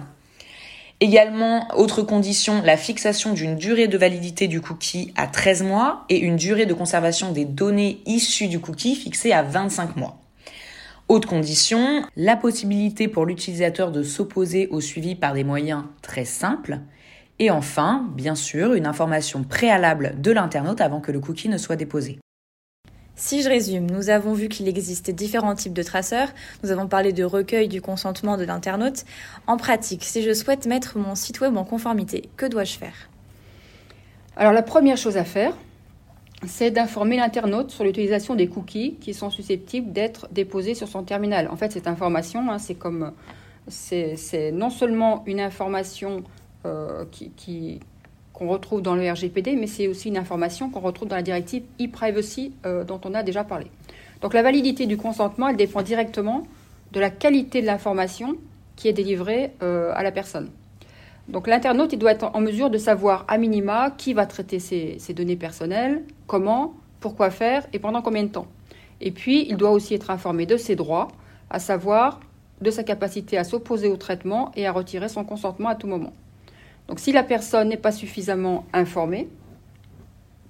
Également, 0.99 1.67
autre 1.75 2.01
condition, 2.01 2.61
la 2.63 2.77
fixation 2.77 3.33
d'une 3.33 3.55
durée 3.55 3.87
de 3.87 3.97
validité 3.97 4.47
du 4.47 4.59
cookie 4.59 5.13
à 5.15 5.27
13 5.27 5.63
mois 5.63 6.03
et 6.09 6.17
une 6.17 6.35
durée 6.35 6.65
de 6.65 6.73
conservation 6.73 7.31
des 7.31 7.45
données 7.45 8.01
issues 8.07 8.47
du 8.47 8.59
cookie 8.59 8.95
fixée 8.95 9.31
à 9.31 9.43
25 9.43 9.95
mois. 9.97 10.19
Autre 11.07 11.27
condition, 11.27 12.03
la 12.15 12.37
possibilité 12.37 13.07
pour 13.07 13.25
l'utilisateur 13.25 13.91
de 13.91 14.01
s'opposer 14.01 14.67
au 14.67 14.81
suivi 14.81 15.13
par 15.13 15.33
des 15.33 15.43
moyens 15.43 15.83
très 16.01 16.25
simples 16.25 16.79
et 17.41 17.49
enfin, 17.49 18.07
bien 18.13 18.35
sûr, 18.35 18.75
une 18.75 18.85
information 18.85 19.43
préalable 19.43 20.13
de 20.21 20.31
l'internaute 20.31 20.79
avant 20.79 21.01
que 21.01 21.11
le 21.11 21.19
cookie 21.19 21.49
ne 21.49 21.57
soit 21.57 21.75
déposé. 21.75 22.19
Si 23.15 23.41
je 23.41 23.49
résume, 23.49 23.89
nous 23.89 24.11
avons 24.11 24.33
vu 24.33 24.47
qu'il 24.47 24.67
existe 24.67 25.09
différents 25.09 25.55
types 25.55 25.73
de 25.73 25.81
traceurs, 25.81 26.27
nous 26.63 26.69
avons 26.69 26.87
parlé 26.87 27.13
de 27.13 27.23
recueil 27.23 27.67
du 27.67 27.81
consentement 27.81 28.37
de 28.37 28.43
l'internaute. 28.43 29.05
En 29.47 29.57
pratique, 29.57 30.03
si 30.03 30.21
je 30.21 30.33
souhaite 30.33 30.67
mettre 30.67 30.99
mon 30.99 31.15
site 31.15 31.41
web 31.41 31.57
en 31.57 31.63
conformité, 31.63 32.29
que 32.37 32.45
dois-je 32.45 32.77
faire? 32.77 33.09
Alors 34.35 34.53
la 34.53 34.61
première 34.61 34.97
chose 34.97 35.17
à 35.17 35.23
faire, 35.23 35.57
c'est 36.45 36.69
d'informer 36.69 37.17
l'internaute 37.17 37.71
sur 37.71 37.83
l'utilisation 37.83 38.35
des 38.35 38.49
cookies 38.49 38.97
qui 39.01 39.15
sont 39.15 39.31
susceptibles 39.31 39.91
d'être 39.91 40.27
déposés 40.31 40.75
sur 40.75 40.87
son 40.87 41.01
terminal. 41.01 41.47
En 41.47 41.55
fait, 41.55 41.71
cette 41.71 41.87
information, 41.87 42.51
hein, 42.51 42.59
c'est 42.59 42.75
comme 42.75 43.13
c'est 43.67 44.51
non 44.51 44.69
seulement 44.69 45.23
une 45.25 45.39
information 45.39 46.23
euh, 46.65 47.05
qu'on 48.33 48.47
retrouve 48.47 48.81
dans 48.81 48.95
le 48.95 49.09
RGPD, 49.09 49.55
mais 49.55 49.67
c'est 49.67 49.87
aussi 49.87 50.09
une 50.09 50.17
information 50.17 50.69
qu'on 50.69 50.79
retrouve 50.79 51.07
dans 51.07 51.15
la 51.15 51.21
directive 51.21 51.63
e-privacy 51.79 52.53
euh, 52.65 52.83
dont 52.83 52.99
on 53.05 53.13
a 53.13 53.23
déjà 53.23 53.43
parlé. 53.43 53.67
Donc 54.21 54.33
la 54.33 54.41
validité 54.41 54.85
du 54.85 54.97
consentement, 54.97 55.49
elle 55.49 55.57
dépend 55.57 55.81
directement 55.81 56.43
de 56.91 56.99
la 56.99 57.09
qualité 57.09 57.61
de 57.61 57.65
l'information 57.65 58.35
qui 58.75 58.87
est 58.87 58.93
délivrée 58.93 59.51
euh, 59.61 59.91
à 59.95 60.03
la 60.03 60.11
personne. 60.11 60.49
Donc 61.27 61.47
l'internaute, 61.47 61.93
il 61.93 61.99
doit 61.99 62.11
être 62.11 62.31
en 62.33 62.41
mesure 62.41 62.69
de 62.69 62.77
savoir 62.77 63.25
à 63.27 63.37
minima 63.37 63.91
qui 63.91 64.13
va 64.13 64.25
traiter 64.25 64.59
ses, 64.59 64.97
données 65.13 65.35
personnelles, 65.35 66.03
comment, 66.27 66.73
pourquoi 66.99 67.29
faire 67.29 67.65
et 67.73 67.79
pendant 67.79 68.01
combien 68.01 68.23
de 68.23 68.29
temps. 68.29 68.47
Et 68.99 69.11
puis, 69.11 69.45
il 69.49 69.57
doit 69.57 69.71
aussi 69.71 69.93
être 69.93 70.11
informé 70.11 70.45
de 70.45 70.57
ses 70.57 70.75
droits, 70.75 71.07
à 71.49 71.59
savoir 71.59 72.19
de 72.61 72.69
sa 72.69 72.83
capacité 72.83 73.37
à 73.37 73.43
s'opposer 73.43 73.87
au 73.87 73.97
traitement 73.97 74.51
et 74.55 74.67
à 74.67 74.71
retirer 74.71 75.09
son 75.09 75.23
consentement 75.23 75.69
à 75.69 75.75
tout 75.75 75.87
moment. 75.87 76.13
Donc 76.91 76.99
si 76.99 77.13
la 77.13 77.23
personne 77.23 77.69
n'est 77.69 77.77
pas 77.77 77.93
suffisamment 77.93 78.65
informée, 78.73 79.29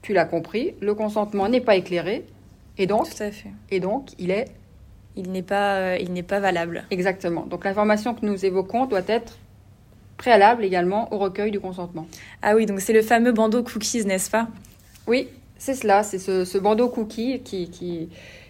tu 0.02 0.12
l'as 0.12 0.26
compris, 0.26 0.74
le 0.82 0.96
consentement 0.96 1.48
n'est 1.48 1.62
pas 1.62 1.76
éclairé 1.76 2.26
et 2.80 2.88
donc, 2.88 3.08
Et 3.70 3.80
donc 3.80 4.10
il 4.18 4.32
est 4.32 4.46
il 5.16 5.32
n'est 5.32 5.44
pas 5.44 5.76
euh, 5.76 5.98
il 6.02 6.12
n'est 6.14 6.24
pas 6.24 6.40
valable. 6.40 6.84
Exactement. 6.90 7.46
Donc 7.46 7.64
l'information 7.64 8.16
que 8.16 8.26
nous 8.26 8.44
évoquons 8.44 8.88
doit 8.88 9.04
être 9.06 9.38
préalable 10.18 10.66
également 10.66 11.14
au 11.14 11.20
recueil 11.20 11.52
du 11.52 11.60
consentement. 11.60 12.08
Ah 12.42 12.56
oui, 12.56 12.66
donc 12.66 12.82
c'est 12.82 12.94
le 12.94 13.04
fameux 13.04 13.34
bandeau 13.34 13.62
cookies, 13.62 14.04
n'est-ce 14.06 14.32
pas? 14.32 14.48
Oui, 15.06 15.28
c'est 15.60 15.76
cela, 15.76 16.02
c'est 16.02 16.18
ce, 16.18 16.58
bandeau 16.58 16.90
cookie 16.90 17.42
qui, 17.42 17.70
qui, 17.70 18.10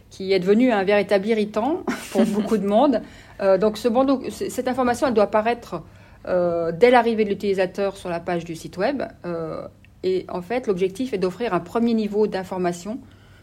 qui, 0.10 0.32
est 0.32 0.40
devenu 0.40 0.72
un 0.72 0.86
véritable 0.86 1.28
irritant 1.28 1.84
pour 2.14 2.24
beaucoup 2.26 2.58
de 2.58 2.66
monde. 2.66 3.02
Euh, 3.42 3.58
donc 3.58 3.78
ce 3.78 3.90
bandeau, 3.90 4.24
cette 4.30 4.70
information, 4.70 5.08
elle 5.08 5.14
doit 5.14 5.26
apparaître 5.26 5.74
euh, 5.74 5.80
dès 6.26 6.92
l'arrivée 6.92 7.24
de 7.24 7.30
l'utilisateur 7.30 7.98
sur 7.98 8.10
la 8.10 8.20
page 8.20 8.46
du 8.46 8.56
site 8.56 8.78
web. 8.78 9.04
Euh, 9.26 9.68
et 10.04 10.26
en 10.30 10.42
fait, 10.42 10.68
l'objectif 10.68 11.14
est 11.14 11.18
d'offrir 11.18 11.54
un 11.54 11.60
premier 11.60 11.94
niveau 11.94 12.28
d'information 12.28 13.00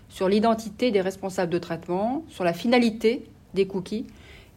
sur 0.08 0.28
l'identité 0.28 0.90
des 0.90 1.00
responsables 1.00 1.52
de 1.52 1.58
traitement, 1.58 2.25
sur 2.28 2.44
la 2.44 2.52
finalité 2.52 3.25
des 3.54 3.66
cookies 3.66 4.06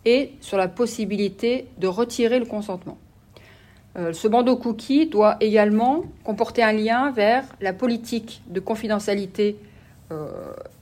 et 0.05 0.31
sur 0.39 0.57
la 0.57 0.67
possibilité 0.67 1.67
de 1.77 1.87
retirer 1.87 2.39
le 2.39 2.45
consentement. 2.45 2.97
Euh, 3.97 4.13
ce 4.13 4.27
bandeau 4.27 4.55
cookie 4.55 5.07
doit 5.07 5.37
également 5.41 6.03
comporter 6.23 6.63
un 6.63 6.71
lien 6.71 7.11
vers 7.11 7.43
la 7.59 7.73
politique 7.73 8.41
de 8.47 8.59
confidentialité 8.59 9.57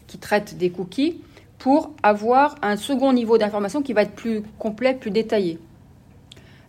qui 0.08 0.17
traite 0.17 0.58
des 0.58 0.72
cookies 0.72 1.22
pour 1.60 1.91
avoir 2.01 2.55
un 2.63 2.77
second 2.77 3.13
niveau 3.13 3.38
d'information 3.38 3.84
qui 3.84 3.93
va 3.93 4.01
être 4.01 4.15
plus 4.15 4.41
complet, 4.58 4.96
plus 4.96 5.12
détaillé. 5.12 5.60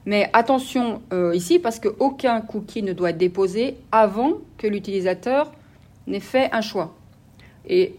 Mais 0.07 0.30
attention 0.33 1.02
euh, 1.12 1.35
ici, 1.35 1.59
parce 1.59 1.78
qu'aucun 1.78 2.40
cookie 2.40 2.83
ne 2.83 2.92
doit 2.92 3.11
être 3.11 3.19
déposé 3.19 3.76
avant 3.92 4.38
que 4.57 4.66
l'utilisateur 4.66 5.52
n'ait 6.07 6.21
fait 6.21 6.49
un 6.52 6.62
choix. 6.62 6.95
Et 7.69 7.97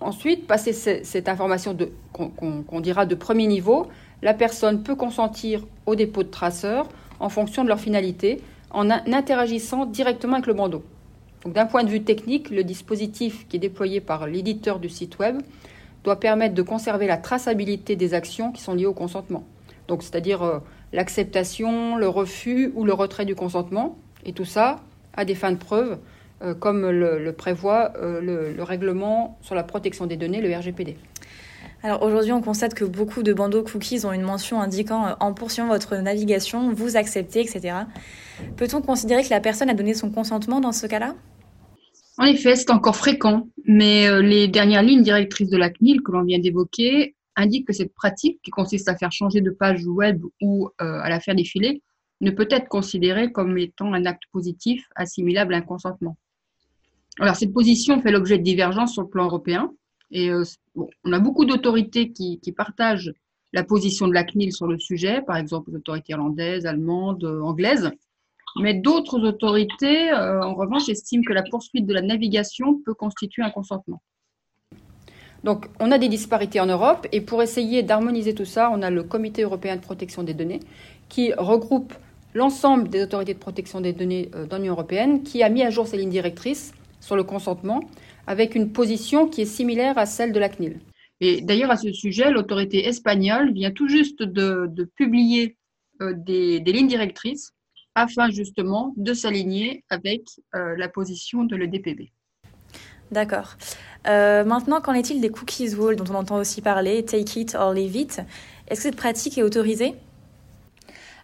ensuite, 0.00 0.46
passer 0.46 0.72
cette 0.72 1.28
information 1.28 1.76
qu'on 2.12 2.80
dira 2.80 3.04
de 3.06 3.14
premier 3.14 3.46
niveau, 3.46 3.88
la 4.22 4.34
personne 4.34 4.82
peut 4.82 4.94
consentir 4.94 5.66
au 5.86 5.94
dépôt 5.94 6.22
de 6.22 6.28
traceurs 6.28 6.88
en 7.18 7.28
fonction 7.28 7.64
de 7.64 7.68
leur 7.68 7.80
finalité, 7.80 8.40
en 8.70 8.88
interagissant 8.90 9.86
directement 9.86 10.34
avec 10.34 10.46
le 10.46 10.54
bandeau. 10.54 10.84
d'un 11.44 11.66
point 11.66 11.84
de 11.84 11.88
vue 11.88 12.02
technique, 12.02 12.50
le 12.50 12.62
dispositif 12.62 13.46
qui 13.48 13.56
est 13.56 13.60
déployé 13.60 14.00
par 14.00 14.26
l'éditeur 14.26 14.78
du 14.78 14.88
site 14.88 15.18
web 15.18 15.40
doit 16.04 16.20
permettre 16.20 16.54
de 16.54 16.62
conserver 16.62 17.06
la 17.06 17.16
traçabilité 17.16 17.96
des 17.96 18.14
actions 18.14 18.52
qui 18.52 18.62
sont 18.62 18.74
liées 18.74 18.86
au 18.86 18.94
consentement. 18.94 19.44
Donc, 19.88 20.02
c'est-à-dire 20.02 20.42
euh, 20.42 20.58
l'acceptation, 20.92 21.96
le 21.96 22.08
refus 22.08 22.72
ou 22.74 22.84
le 22.84 22.92
retrait 22.92 23.24
du 23.24 23.34
consentement, 23.34 23.98
et 24.24 24.32
tout 24.32 24.44
ça 24.44 24.80
à 25.14 25.24
des 25.24 25.34
fins 25.34 25.52
de 25.52 25.56
preuve, 25.56 25.98
euh, 26.42 26.54
comme 26.54 26.88
le, 26.88 27.32
prévoit 27.32 27.92
euh, 27.96 28.54
le, 28.54 28.62
règlement 28.62 29.38
sur 29.42 29.54
la 29.54 29.62
protection 29.62 30.06
des 30.06 30.16
données, 30.16 30.40
le 30.40 30.56
RGPD. 30.56 30.96
Alors 31.82 32.02
aujourd'hui, 32.02 32.32
on 32.32 32.40
constate 32.40 32.74
que 32.74 32.84
beaucoup 32.84 33.22
de 33.22 33.32
bandeaux 33.32 33.62
cookies 33.62 34.04
ont 34.06 34.12
une 34.12 34.22
mention 34.22 34.60
indiquant 34.60 35.06
euh, 35.06 35.12
en 35.20 35.34
poursuivant 35.34 35.68
votre 35.68 35.96
navigation, 35.96 36.72
vous 36.72 36.96
acceptez, 36.96 37.40
etc. 37.40 37.74
Peut-on 38.56 38.80
considérer 38.80 39.22
que 39.22 39.30
la 39.30 39.40
personne 39.40 39.68
a 39.68 39.74
donné 39.74 39.94
son 39.94 40.10
consentement 40.10 40.60
dans 40.60 40.72
ce 40.72 40.86
cas-là? 40.86 41.14
En 42.18 42.24
effet, 42.24 42.56
c'est 42.56 42.70
encore 42.70 42.96
fréquent, 42.96 43.46
mais 43.64 44.20
les 44.20 44.46
dernières 44.46 44.82
lignes 44.82 45.02
directrices 45.02 45.48
de 45.48 45.56
la 45.56 45.70
CNIL 45.70 46.02
que 46.02 46.12
l'on 46.12 46.22
vient 46.22 46.38
d'évoquer 46.38 47.14
indique 47.40 47.66
que 47.66 47.72
cette 47.72 47.94
pratique, 47.94 48.40
qui 48.42 48.50
consiste 48.50 48.88
à 48.88 48.96
faire 48.96 49.12
changer 49.12 49.40
de 49.40 49.50
page 49.50 49.84
web 49.86 50.22
ou 50.40 50.68
euh, 50.80 51.00
à 51.00 51.08
la 51.08 51.20
faire 51.20 51.34
défiler, 51.34 51.82
ne 52.20 52.30
peut 52.30 52.48
être 52.50 52.68
considérée 52.68 53.32
comme 53.32 53.56
étant 53.58 53.92
un 53.92 54.04
acte 54.06 54.24
positif 54.30 54.88
assimilable 54.94 55.54
à 55.54 55.58
un 55.58 55.62
consentement. 55.62 56.16
Alors, 57.18 57.34
cette 57.36 57.52
position 57.52 58.00
fait 58.00 58.12
l'objet 58.12 58.38
de 58.38 58.44
divergences 58.44 58.92
sur 58.92 59.02
le 59.02 59.08
plan 59.08 59.24
européen. 59.24 59.72
Et 60.10 60.30
euh, 60.30 60.44
on 60.76 61.12
a 61.12 61.18
beaucoup 61.18 61.44
d'autorités 61.44 62.12
qui, 62.12 62.38
partagent 62.56 63.12
la 63.52 63.64
position 63.64 64.06
de 64.06 64.14
la 64.14 64.24
CNIL 64.24 64.52
sur 64.52 64.66
le 64.66 64.78
sujet, 64.78 65.22
par 65.22 65.36
exemple 65.36 65.70
les 65.70 65.78
autorités 65.78 66.12
irlandaises, 66.12 66.66
allemandes, 66.66 67.24
euh, 67.24 67.40
anglaises. 67.40 67.90
Mais 68.60 68.74
d'autres 68.74 69.20
autorités, 69.20 70.12
en 70.12 70.54
revanche, 70.54 70.88
estiment 70.88 71.22
que 71.24 71.32
la 71.32 71.44
poursuite 71.44 71.86
de 71.86 71.94
la 71.94 72.02
navigation 72.02 72.80
peut 72.84 72.94
constituer 72.94 73.42
un 73.44 73.50
consentement. 73.50 74.02
Donc, 75.44 75.66
on 75.80 75.90
a 75.90 75.98
des 75.98 76.08
disparités 76.08 76.60
en 76.60 76.66
Europe 76.66 77.06
et 77.12 77.20
pour 77.20 77.42
essayer 77.42 77.82
d'harmoniser 77.82 78.34
tout 78.34 78.44
ça, 78.44 78.70
on 78.72 78.82
a 78.82 78.90
le 78.90 79.02
Comité 79.02 79.42
européen 79.42 79.76
de 79.76 79.80
protection 79.80 80.22
des 80.22 80.34
données 80.34 80.60
qui 81.08 81.32
regroupe 81.34 81.94
l'ensemble 82.34 82.88
des 82.88 83.02
autorités 83.02 83.34
de 83.34 83.38
protection 83.38 83.80
des 83.80 83.92
données 83.92 84.30
euh, 84.34 84.46
dans 84.46 84.58
l'Union 84.58 84.74
européenne, 84.74 85.22
qui 85.22 85.42
a 85.42 85.48
mis 85.48 85.62
à 85.62 85.70
jour 85.70 85.86
ses 85.86 85.96
lignes 85.96 86.10
directrices 86.10 86.72
sur 87.00 87.16
le 87.16 87.24
consentement 87.24 87.80
avec 88.26 88.54
une 88.54 88.72
position 88.72 89.26
qui 89.26 89.42
est 89.42 89.46
similaire 89.46 89.98
à 89.98 90.06
celle 90.06 90.32
de 90.32 90.38
la 90.38 90.48
CNIL. 90.48 90.80
Et 91.20 91.40
d'ailleurs, 91.40 91.70
à 91.70 91.76
ce 91.76 91.92
sujet, 91.92 92.30
l'autorité 92.30 92.86
espagnole 92.86 93.52
vient 93.52 93.70
tout 93.70 93.88
juste 93.88 94.22
de, 94.22 94.90
publier 94.96 95.56
euh, 96.00 96.14
des, 96.16 96.60
lignes 96.60 96.88
directrices 96.88 97.52
afin 97.94 98.30
justement 98.30 98.94
de 98.96 99.12
s'aligner 99.12 99.84
avec 99.90 100.22
euh, 100.54 100.76
la 100.76 100.88
position 100.88 101.44
de 101.44 101.56
l'EDPB. 101.56 102.10
D'accord. 103.10 103.56
Euh, 104.06 104.44
maintenant, 104.44 104.80
qu'en 104.80 104.94
est-il 104.94 105.20
des 105.20 105.30
cookies 105.30 105.74
wall 105.74 105.96
dont 105.96 106.04
on 106.10 106.14
entend 106.14 106.36
aussi 106.36 106.62
parler, 106.62 107.04
take 107.04 107.40
it 107.40 107.54
or 107.54 107.72
leave 107.72 107.96
it? 107.96 108.22
Est-ce 108.68 108.80
que 108.80 108.82
cette 108.82 108.96
pratique 108.96 109.36
est 109.36 109.42
autorisée? 109.42 109.94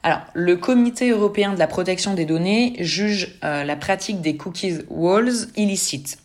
Alors, 0.03 0.21
le 0.35 0.57
Comité 0.57 1.11
européen 1.11 1.53
de 1.55 1.59
la 1.59 1.67
protection 1.67 2.15
des 2.15 2.25
données 2.25 2.77
juge 2.79 3.39
euh, 3.45 3.65
la 3.65 3.77
pratique 3.77 4.21
des 4.21 4.37
cookies 4.37 4.79
walls 4.89 5.49
illicite. 5.57 6.19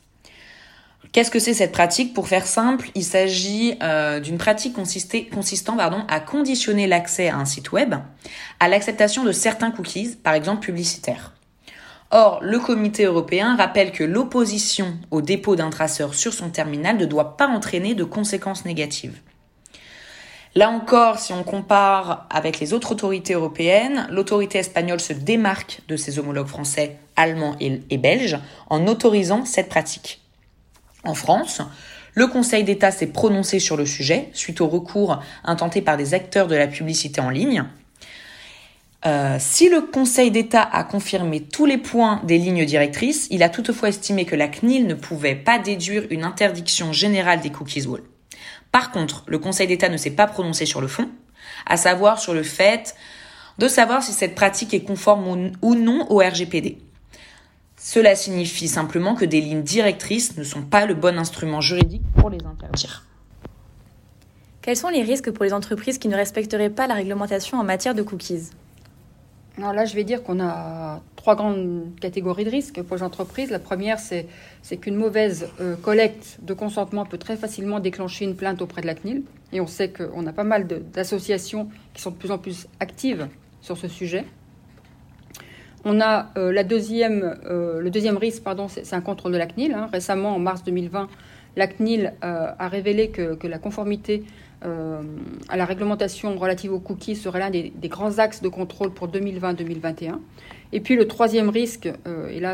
Qu'est-ce 1.12 1.32
que 1.32 1.40
c'est 1.40 1.54
cette 1.54 1.74
pratique? 1.74 2.14
Pour 2.14 2.28
faire 2.28 2.48
simple, 2.48 2.90
il 2.96 3.04
s'agit 3.04 3.78
euh, 3.84 4.20
d'une 4.20 4.38
pratique 4.38 4.74
consistant 4.74 5.76
pardon, 5.76 6.06
à 6.08 6.20
conditionner 6.22 6.88
l'accès 6.88 7.28
à 7.28 7.38
un 7.38 7.46
site 7.46 7.72
web 7.72 7.96
à 8.60 8.70
l'acceptation 8.70 9.24
de 9.24 9.32
certains 9.32 9.72
cookies, 9.72 10.16
par 10.24 10.36
exemple 10.36 10.62
publicitaires. 10.62 11.34
Or, 12.14 12.40
le 12.42 12.60
comité 12.60 13.06
européen 13.06 13.56
rappelle 13.56 13.94
que 13.94 14.04
l'opposition 14.04 14.98
au 15.12 15.22
dépôt 15.22 15.56
d'un 15.56 15.70
traceur 15.70 16.14
sur 16.14 16.34
son 16.34 16.50
terminal 16.50 16.98
ne 16.98 17.06
doit 17.06 17.38
pas 17.38 17.48
entraîner 17.48 17.96
de 17.96 18.04
conséquences 18.04 18.66
négatives. 18.66 19.18
Là 20.54 20.70
encore, 20.70 21.20
si 21.20 21.32
on 21.32 21.44
compare 21.44 22.28
avec 22.30 22.60
les 22.60 22.74
autres 22.74 22.92
autorités 22.92 23.34
européennes, 23.34 24.08
l'autorité 24.12 24.58
espagnole 24.58 25.00
se 25.00 25.14
démarque 25.14 25.80
de 25.88 25.96
ses 25.96 26.20
homologues 26.20 26.48
français, 26.48 26.98
allemands 27.16 27.56
et, 27.62 27.98
belges 27.98 28.38
en 28.70 28.86
autorisant 28.88 29.46
cette 29.46 29.70
pratique. 29.70 30.20
En 31.06 31.14
France, 31.14 31.62
le 32.14 32.28
Conseil 32.28 32.66
d'État 32.66 32.92
s'est 32.92 33.08
prononcé 33.08 33.60
sur 33.60 33.78
le 33.78 33.86
sujet 33.86 34.30
suite 34.34 34.60
au 34.60 34.68
recours 34.68 35.22
intenté 35.46 35.82
par 35.82 35.96
des 35.96 36.14
acteurs 36.14 36.48
de 36.48 36.56
la 36.56 36.68
publicité 36.68 37.22
en 37.22 37.30
ligne. 37.30 37.64
Euh, 39.06 39.38
si 39.40 39.68
le 39.70 39.82
Conseil 39.82 40.30
d'État 40.30 40.62
a 40.62 40.84
confirmé 40.84 41.42
tous 41.42 41.66
les 41.66 41.80
points 41.80 42.22
des 42.24 42.38
lignes 42.38 42.66
directrices, 42.66 43.28
il 43.32 43.42
a 43.42 43.50
toutefois 43.50 43.90
estimé 43.90 44.26
que 44.26 44.36
la 44.36 44.48
CNIL 44.48 44.86
ne 44.86 44.94
pouvait 44.94 45.36
pas 45.36 45.58
déduire 45.58 46.06
une 46.12 46.24
interdiction 46.24 46.94
générale 46.94 47.42
des 47.42 47.50
cookies 47.50 47.88
wall. 47.88 48.04
Par 48.72 48.92
contre, 48.92 49.24
le 49.28 49.40
Conseil 49.40 49.68
d'État 49.68 49.90
ne 49.90 49.98
s'est 49.98 50.12
pas 50.12 50.28
prononcé 50.28 50.68
sur 50.68 50.82
le 50.82 50.88
fond, 50.88 51.10
à 51.66 51.78
savoir 51.78 52.20
sur 52.20 52.34
le 52.34 52.44
fait 52.44 52.96
de 53.58 53.68
savoir 53.68 54.04
si 54.04 54.12
cette 54.12 54.36
pratique 54.36 54.74
est 54.74 54.84
conforme 54.84 55.52
ou 55.62 55.76
non 55.76 56.06
au 56.10 56.20
RGPD. 56.20 56.78
Cela 57.76 58.16
signifie 58.16 58.68
simplement 58.68 59.16
que 59.16 59.26
des 59.26 59.42
lignes 59.42 59.64
directrices 59.64 60.38
ne 60.38 60.44
sont 60.44 60.62
pas 60.62 60.86
le 60.86 60.94
bon 60.94 61.18
instrument 61.18 61.62
juridique 61.62 62.04
pour 62.16 62.30
les 62.30 62.38
interdire. 62.46 63.04
Quels 64.62 64.78
sont 64.78 64.90
les 64.90 65.02
risques 65.02 65.32
pour 65.32 65.44
les 65.44 65.54
entreprises 65.54 65.98
qui 65.98 66.08
ne 66.08 66.16
respecteraient 66.16 66.70
pas 66.70 66.86
la 66.86 66.94
réglementation 66.94 67.60
en 67.60 67.64
matière 67.64 67.96
de 67.96 68.04
cookies? 68.04 68.52
Alors 69.58 69.74
là, 69.74 69.86
je 69.86 69.96
vais 69.96 70.06
dire 70.06 70.24
qu'on 70.24 70.40
a 70.40 71.02
trois 71.18 71.36
grandes 71.36 71.90
catégories 72.00 72.46
de 72.46 72.50
risques 72.50 72.82
pour 72.82 72.96
les 72.96 73.04
entreprises. 73.04 73.52
La 73.52 73.60
première, 73.60 74.00
c'est, 74.00 74.28
qu'une 74.78 74.96
mauvaise 74.96 75.50
euh, 75.60 75.76
collecte 75.76 76.38
de 76.42 76.54
consentement 76.54 77.06
peut 77.06 77.18
très 77.18 77.36
facilement 77.36 77.80
déclencher 77.80 78.26
une 78.26 78.36
plainte 78.36 78.62
auprès 78.62 78.82
de 78.82 78.88
la 78.88 78.96
CNIL. 78.96 79.24
Et 79.52 79.60
on 79.60 79.68
sait 79.68 79.90
qu'on 79.90 80.26
a 80.26 80.32
pas 80.32 80.46
mal 80.46 80.68
d'associations 80.68 81.70
qui 81.94 82.02
sont 82.02 82.12
de 82.12 82.16
plus 82.16 82.32
en 82.32 82.38
plus 82.38 82.68
actives 82.80 83.28
sur 83.60 83.78
ce 83.78 83.90
sujet. 83.90 84.26
On 85.84 86.00
a 86.00 86.30
euh, 86.38 86.54
la 86.54 86.64
deuxième, 86.64 87.38
euh, 87.46 87.82
le 87.82 87.90
deuxième 87.90 88.16
risque, 88.16 88.44
pardon, 88.44 88.70
c'est, 88.70 88.94
un 88.94 89.02
contrôle 89.02 89.34
de 89.34 89.38
la 89.38 89.48
CNIL. 89.48 89.74
Hein. 89.74 89.90
Récemment, 89.92 90.34
en 90.34 90.40
mars 90.40 90.64
2020, 90.64 91.10
la 91.58 91.68
CNIL 91.68 92.14
a 92.22 92.68
révélé 92.70 93.10
que, 93.10 93.36
que 93.36 93.46
la 93.46 93.60
conformité 93.60 94.24
euh, 94.64 95.02
à 95.50 95.58
la 95.58 95.66
réglementation 95.66 96.38
relative 96.38 96.72
aux 96.72 96.80
cookies 96.80 97.16
serait 97.16 97.40
l'un 97.40 97.50
des, 97.50 97.72
grands 97.86 98.20
axes 98.20 98.42
de 98.42 98.50
contrôle 98.50 98.92
pour 98.92 99.08
2020-2021. 99.08 100.20
Et 100.72 100.80
puis 100.80 100.96
le 100.96 101.08
troisième 101.08 101.50
risque, 101.50 101.90
euh, 102.08 102.30
et 102.30 102.40
là 102.40 102.54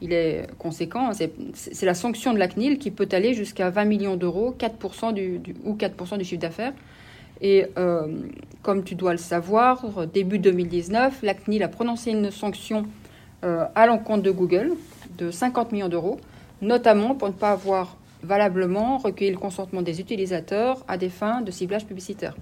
il 0.00 0.12
est 0.12 0.48
conséquent, 0.58 1.12
c'est, 1.12 1.32
la 1.82 1.94
sanction 1.94 2.34
de 2.34 2.38
la 2.40 2.48
CNIL 2.48 2.78
qui 2.78 2.90
peut 2.90 3.08
aller 3.12 3.34
jusqu'à 3.34 3.70
20 3.70 3.84
millions 3.84 4.16
d'euros, 4.16 4.52
4% 4.58 5.12
du, 5.14 5.40
ou 5.64 5.74
4% 5.74 6.18
du 6.18 6.24
chiffre 6.24 6.40
d'affaires. 6.40 6.72
Et 7.40 7.66
euh, 7.78 8.08
comme 8.62 8.82
tu 8.82 8.96
dois 8.96 9.12
le 9.12 9.18
savoir, 9.18 10.06
début 10.08 10.40
2019, 10.40 11.22
la 11.22 11.34
CNIL 11.34 11.62
a 11.62 11.68
prononcé 11.68 12.10
une 12.10 12.30
sanction 12.32 12.86
à 13.42 13.86
l'encontre 13.86 14.22
de 14.22 14.30
Google 14.30 14.72
de 15.18 15.32
50 15.32 15.72
millions 15.72 15.88
d'euros, 15.88 16.20
notamment 16.60 17.16
pour 17.16 17.26
ne 17.26 17.32
pas 17.32 17.50
avoir 17.50 17.96
valablement 18.22 18.98
recueillir 18.98 19.34
le 19.34 19.38
consentement 19.38 19.82
des 19.82 20.00
utilisateurs 20.00 20.84
à 20.88 20.96
des 20.96 21.08
fins 21.08 21.40
de 21.40 21.50
ciblage 21.50 21.86
publicitaire. 21.86 22.34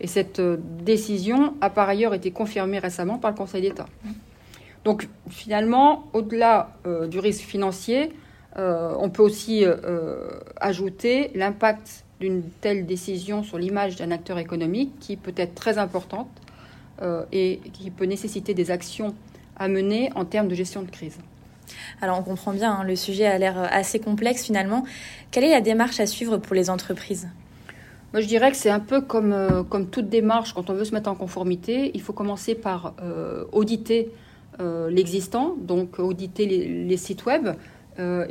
Et 0.00 0.06
cette 0.06 0.40
euh, 0.40 0.56
décision 0.82 1.54
a 1.60 1.70
par 1.70 1.88
ailleurs 1.88 2.14
été 2.14 2.30
confirmée 2.30 2.78
récemment 2.78 3.18
par 3.18 3.30
le 3.30 3.36
Conseil 3.36 3.62
d'État. 3.62 3.86
Donc 4.84 5.08
finalement, 5.28 6.04
au-delà 6.14 6.74
euh, 6.86 7.06
du 7.06 7.18
risque 7.18 7.42
financier, 7.42 8.10
euh, 8.56 8.94
on 8.98 9.10
peut 9.10 9.22
aussi 9.22 9.64
ajouter 10.56 11.30
l'impact 11.34 12.04
d'une 12.18 12.42
telle 12.60 12.86
décision 12.86 13.42
sur 13.42 13.58
l'image 13.58 13.96
d'un 13.96 14.10
acteur 14.10 14.38
économique 14.38 14.92
qui 14.98 15.16
peut 15.16 15.34
être 15.36 15.54
très 15.54 15.78
importante 15.78 16.28
et 17.32 17.60
qui 17.72 17.90
peut 17.90 18.04
nécessiter 18.04 18.52
des 18.52 18.70
actions 18.70 19.14
à 19.56 19.68
mener 19.68 20.10
en 20.16 20.26
termes 20.26 20.48
de 20.48 20.54
gestion 20.54 20.82
de 20.82 20.90
crise. 20.90 21.16
Alors 22.02 22.18
on 22.18 22.22
comprend 22.22 22.52
bien, 22.52 22.72
hein, 22.72 22.84
le 22.84 22.96
sujet 22.96 23.26
a 23.26 23.38
l'air 23.38 23.58
assez 23.72 23.98
complexe 23.98 24.44
finalement. 24.44 24.84
Quelle 25.30 25.44
est 25.44 25.50
la 25.50 25.60
démarche 25.60 26.00
à 26.00 26.06
suivre 26.06 26.38
pour 26.38 26.54
les 26.54 26.70
entreprises? 26.70 27.28
Moi, 28.12 28.22
je 28.22 28.26
dirais 28.26 28.50
que 28.50 28.56
c'est 28.56 28.70
un 28.70 28.80
peu 28.80 29.00
comme, 29.00 29.32
euh, 29.32 29.62
comme 29.62 29.86
toute 29.86 30.08
démarche, 30.08 30.52
quand 30.52 30.68
on 30.68 30.74
veut 30.74 30.84
se 30.84 30.92
mettre 30.92 31.08
en 31.08 31.14
conformité, 31.14 31.92
il 31.94 32.00
faut 32.00 32.12
commencer 32.12 32.56
par 32.56 32.94
euh, 33.00 33.44
auditer 33.52 34.10
euh, 34.58 34.90
l'existant, 34.90 35.54
donc 35.56 36.00
auditer 36.00 36.44
les, 36.46 36.96
sites 36.96 37.24
web, 37.24 37.50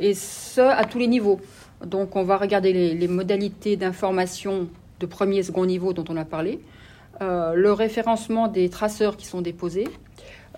et 0.00 0.14
ce, 0.14 0.60
à 0.60 0.84
tous 0.84 0.98
les 0.98 1.06
niveaux. 1.06 1.40
Donc, 1.86 2.16
on 2.16 2.24
va 2.24 2.36
regarder 2.36 2.72
les, 2.72 2.92
les 2.92 3.06
modalités 3.06 3.76
d'information 3.76 4.68
de 4.98 5.06
premier 5.06 5.38
et 5.38 5.42
second 5.44 5.64
niveau 5.64 5.92
dont 5.92 6.04
on 6.08 6.16
a 6.16 6.24
parlé, 6.24 6.58
le 7.20 7.70
référencement 7.70 8.48
des 8.48 8.68
traceurs 8.68 9.16
qui 9.16 9.26
sont 9.26 9.42
déposés, 9.42 9.86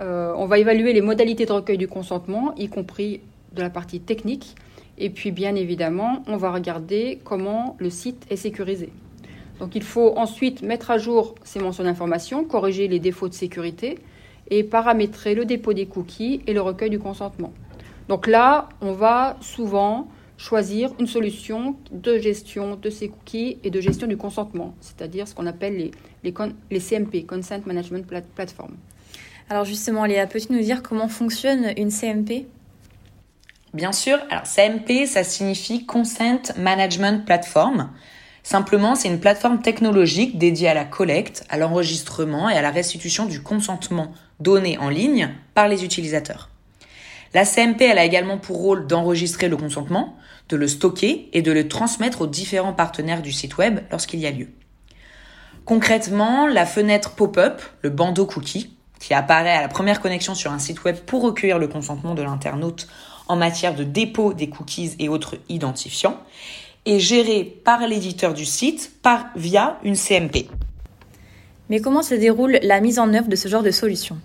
euh, 0.01 0.33
on 0.37 0.47
va 0.47 0.59
évaluer 0.59 0.93
les 0.93 1.01
modalités 1.01 1.47
de 1.47 1.53
recueil 1.53 1.79
du 1.79 1.89
consentement, 1.89 2.55
y 2.57 2.69
compris 2.69 3.21
de 3.53 3.61
la 3.61 3.71
partie 3.71 4.01
technique. 4.01 4.55
Et 4.99 5.11
puis, 5.11 5.31
bien 5.31 5.55
évidemment, 5.55 6.23
on 6.27 6.37
va 6.37 6.53
regarder 6.53 7.19
comment 7.25 7.77
le 7.79 7.91
site 7.91 8.27
est 8.31 8.37
sécurisé. 8.37 8.91
Donc, 9.59 9.75
il 9.75 9.83
faut 9.83 10.17
ensuite 10.17 10.63
mettre 10.63 10.91
à 10.91 10.99
jour 10.99 11.35
ces 11.45 11.61
mentions 11.61 11.85
d'information, 11.85 12.45
corriger 12.45 12.89
les 12.89 12.99
défauts 12.99 13.29
de 13.29 13.35
sécurité 13.35 13.99
et 14.51 14.65
paramétrer 14.65 15.35
le 15.35 15.45
dépôt 15.45 15.73
des 15.73 15.87
cookies 15.87 16.43
et 16.47 16.53
le 16.53 16.61
recueil 16.61 16.91
du 16.91 16.99
consentement. 16.99 17.53
Donc 18.09 18.27
là, 18.27 18.69
on 18.81 18.93
va 18.93 19.37
souvent 19.41 20.09
choisir 20.37 20.93
une 20.99 21.07
solution 21.07 21.77
de 21.93 22.19
gestion 22.19 22.77
de 22.77 22.91
ces 22.91 23.09
cookies 23.09 23.59
et 23.63 23.71
de 23.71 23.81
gestion 23.81 24.07
du 24.07 24.17
consentement, 24.17 24.75
c'est-à-dire 24.81 25.29
ce 25.29 25.35
qu'on 25.35 25.47
appelle 25.47 25.77
les, 25.77 25.91
les, 26.25 26.35
les, 26.71 26.81
CMP, 26.81 27.25
Consent 27.27 27.65
Management 27.65 28.05
Platform. 28.35 28.75
Alors 29.53 29.67
justement, 29.67 30.07
Léa, 30.07 30.27
peux-tu 30.27 30.51
nous 30.51 30.63
dire 30.63 30.83
comment 30.83 31.09
fonctionne 31.09 31.75
une 31.77 31.91
CMP 31.91 32.47
Bien 33.75 33.93
sûr, 33.93 34.17
alors 34.31 34.47
CMP, 34.47 35.05
ça 35.05 35.25
signifie 35.25 35.85
Consent 35.85 36.55
Management 36.57 37.27
Platform. 37.27 37.91
Simplement, 38.43 38.95
c'est 38.95 39.09
une 39.09 39.21
plateforme 39.21 39.61
technologique 39.61 40.39
dédiée 40.39 40.69
à 40.69 40.75
la 40.75 40.87
collecte, 40.87 41.45
à 41.51 41.59
l'enregistrement 41.59 42.49
et 42.49 42.57
à 42.57 42.63
la 42.63 42.71
restitution 42.71 43.27
du 43.27 43.43
consentement 43.43 44.13
donné 44.41 44.79
en 44.79 44.89
ligne 44.89 45.29
par 45.53 45.69
les 45.69 45.85
utilisateurs. 45.85 46.49
La 47.35 47.45
CMP, 47.45 47.83
elle 47.83 47.99
a 47.99 48.07
également 48.07 48.39
pour 48.39 48.57
rôle 48.57 48.87
d'enregistrer 48.87 49.51
le 49.51 49.59
consentement, 49.59 50.17
de 50.49 50.57
le 50.57 50.67
stocker 50.67 51.29
et 51.35 51.43
de 51.43 51.53
le 51.53 51.69
transmettre 51.69 52.23
aux 52.23 52.27
différents 52.27 52.73
partenaires 52.73 53.21
du 53.21 53.33
site 53.33 53.59
web 53.59 53.81
lorsqu'il 53.91 54.21
y 54.21 54.27
a 54.27 54.31
lieu. 54.31 54.49
Concrètement, 55.67 56.47
la 56.47 56.65
fenêtre 56.65 57.11
pop-up, 57.11 57.61
le 57.83 57.91
bandeau 57.91 58.25
cookie, 58.25 58.71
qui 59.03 59.15
apparaît 59.15 59.53
à 59.53 59.61
la 59.61 59.69
première 59.69 60.01
connexion 60.01 60.35
sur 60.35 60.53
un 60.53 60.61
site 60.61 60.85
web 60.85 60.97
pour 60.97 61.23
recueillir 61.23 61.59
le 61.59 61.67
consentement 61.67 62.15
de 62.15 62.23
l'internaute 62.23 62.87
en 63.27 63.35
matière 63.35 63.75
de 63.75 63.83
dépôt 63.83 64.33
des 64.33 64.49
cookies 64.49 64.95
et 65.01 65.09
autres 65.09 65.37
identifiants, 65.49 66.19
est 66.87 67.01
géré 67.01 67.43
par 67.65 67.87
l'éditeur 67.87 68.33
du 68.33 68.45
site 68.45 68.93
par, 69.03 69.27
via 69.35 69.79
une 69.83 69.97
CMP. 69.97 70.49
Mais 71.69 71.81
comment 71.81 72.03
se 72.03 72.15
déroule 72.15 72.59
la 72.63 72.81
mise 72.81 72.99
en 72.99 73.13
œuvre 73.13 73.29
de 73.29 73.37
ce 73.37 73.49
genre 73.49 73.63
de 73.63 73.71
solution? 73.71 74.19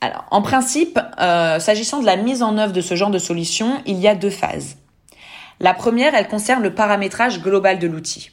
Alors, 0.00 0.24
en 0.30 0.42
principe, 0.42 0.98
euh, 1.20 1.58
s'agissant 1.58 2.00
de 2.00 2.06
la 2.06 2.16
mise 2.16 2.42
en 2.42 2.58
œuvre 2.58 2.72
de 2.72 2.80
ce 2.80 2.96
genre 2.96 3.10
de 3.10 3.18
solution, 3.18 3.82
il 3.86 3.98
y 3.98 4.08
a 4.08 4.14
deux 4.14 4.30
phases. 4.30 4.76
La 5.60 5.74
première, 5.74 6.14
elle 6.14 6.28
concerne 6.28 6.62
le 6.62 6.74
paramétrage 6.74 7.40
global 7.40 7.78
de 7.78 7.86
l'outil. 7.86 8.30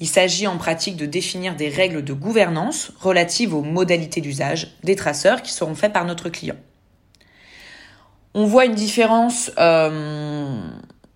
Il 0.00 0.06
s'agit 0.06 0.46
en 0.46 0.58
pratique 0.58 0.96
de 0.96 1.06
définir 1.06 1.56
des 1.56 1.68
règles 1.68 2.04
de 2.04 2.12
gouvernance 2.12 2.92
relatives 3.00 3.52
aux 3.54 3.62
modalités 3.62 4.20
d'usage 4.20 4.76
des 4.84 4.94
traceurs 4.94 5.42
qui 5.42 5.52
seront 5.52 5.74
faits 5.74 5.92
par 5.92 6.04
notre 6.04 6.28
client. 6.28 6.56
On 8.34 8.44
voit 8.44 8.64
une 8.64 8.74
différence 8.74 9.50
euh, 9.58 10.60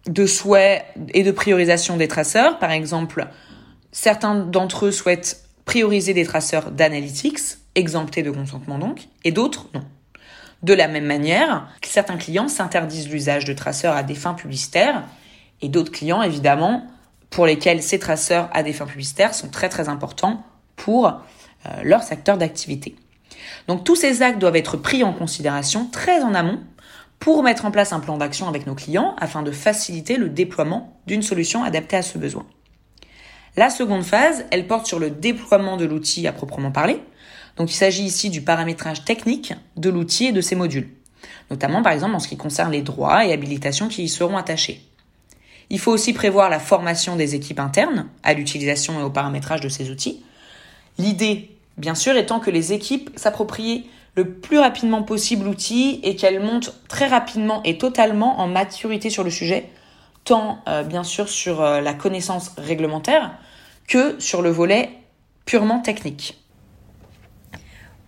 de 0.06 0.26
souhait 0.26 0.84
et 1.14 1.22
de 1.22 1.30
priorisation 1.30 1.96
des 1.96 2.08
traceurs. 2.08 2.58
Par 2.58 2.72
exemple, 2.72 3.28
certains 3.92 4.34
d'entre 4.34 4.86
eux 4.86 4.92
souhaitent 4.92 5.44
prioriser 5.64 6.14
des 6.14 6.24
traceurs 6.24 6.72
d'analytics, 6.72 7.38
exemptés 7.76 8.22
de 8.22 8.30
consentement 8.30 8.78
donc, 8.78 9.06
et 9.24 9.30
d'autres 9.30 9.68
non. 9.74 9.84
De 10.62 10.74
la 10.74 10.86
même 10.86 11.06
manière, 11.06 11.68
certains 11.84 12.16
clients 12.16 12.48
s'interdisent 12.48 13.10
l'usage 13.10 13.44
de 13.44 13.52
traceurs 13.52 13.96
à 13.96 14.02
des 14.02 14.14
fins 14.14 14.34
publicitaires, 14.34 15.02
et 15.60 15.68
d'autres 15.68 15.92
clients, 15.92 16.22
évidemment, 16.22 16.86
pour 17.32 17.46
lesquels 17.46 17.82
ces 17.82 17.98
traceurs 17.98 18.48
à 18.52 18.62
des 18.62 18.72
fins 18.72 18.86
publicitaires 18.86 19.34
sont 19.34 19.48
très 19.48 19.68
très 19.68 19.88
importants 19.88 20.44
pour 20.76 21.06
euh, 21.06 21.68
leur 21.82 22.02
secteur 22.02 22.38
d'activité. 22.38 22.94
Donc 23.66 23.84
tous 23.84 23.96
ces 23.96 24.22
actes 24.22 24.38
doivent 24.38 24.56
être 24.56 24.76
pris 24.76 25.02
en 25.02 25.12
considération 25.12 25.88
très 25.90 26.22
en 26.22 26.34
amont 26.34 26.60
pour 27.18 27.42
mettre 27.42 27.64
en 27.64 27.70
place 27.70 27.92
un 27.92 28.00
plan 28.00 28.18
d'action 28.18 28.48
avec 28.48 28.66
nos 28.66 28.74
clients 28.74 29.14
afin 29.18 29.42
de 29.42 29.50
faciliter 29.50 30.16
le 30.16 30.28
déploiement 30.28 31.00
d'une 31.06 31.22
solution 31.22 31.64
adaptée 31.64 31.96
à 31.96 32.02
ce 32.02 32.18
besoin. 32.18 32.46
La 33.56 33.70
seconde 33.70 34.02
phase, 34.02 34.44
elle 34.50 34.66
porte 34.66 34.86
sur 34.86 34.98
le 34.98 35.10
déploiement 35.10 35.76
de 35.76 35.84
l'outil 35.84 36.26
à 36.26 36.32
proprement 36.32 36.72
parler. 36.72 37.00
Donc 37.56 37.70
il 37.70 37.76
s'agit 37.76 38.04
ici 38.04 38.30
du 38.30 38.42
paramétrage 38.42 39.04
technique 39.04 39.52
de 39.76 39.90
l'outil 39.90 40.26
et 40.26 40.32
de 40.32 40.40
ses 40.40 40.56
modules, 40.56 40.90
notamment 41.50 41.82
par 41.82 41.92
exemple 41.92 42.14
en 42.14 42.18
ce 42.18 42.28
qui 42.28 42.36
concerne 42.36 42.72
les 42.72 42.82
droits 42.82 43.24
et 43.24 43.32
habilitations 43.32 43.88
qui 43.88 44.04
y 44.04 44.08
seront 44.08 44.36
attachés. 44.36 44.91
Il 45.72 45.80
faut 45.80 45.90
aussi 45.90 46.12
prévoir 46.12 46.50
la 46.50 46.60
formation 46.60 47.16
des 47.16 47.34
équipes 47.34 47.58
internes 47.58 48.06
à 48.22 48.34
l'utilisation 48.34 49.00
et 49.00 49.02
au 49.02 49.08
paramétrage 49.08 49.62
de 49.62 49.70
ces 49.70 49.90
outils. 49.90 50.22
L'idée, 50.98 51.50
bien 51.78 51.94
sûr, 51.94 52.14
étant 52.14 52.40
que 52.40 52.50
les 52.50 52.74
équipes 52.74 53.08
s'approprient 53.16 53.86
le 54.14 54.28
plus 54.34 54.58
rapidement 54.58 55.02
possible 55.02 55.46
l'outil 55.46 55.98
et 56.02 56.14
qu'elles 56.14 56.40
montent 56.40 56.74
très 56.88 57.06
rapidement 57.06 57.62
et 57.62 57.78
totalement 57.78 58.40
en 58.40 58.48
maturité 58.48 59.08
sur 59.08 59.24
le 59.24 59.30
sujet, 59.30 59.70
tant 60.24 60.58
euh, 60.68 60.82
bien 60.82 61.04
sûr 61.04 61.30
sur 61.30 61.62
euh, 61.62 61.80
la 61.80 61.94
connaissance 61.94 62.52
réglementaire 62.58 63.32
que 63.88 64.20
sur 64.20 64.42
le 64.42 64.50
volet 64.50 64.90
purement 65.46 65.80
technique. 65.80 66.38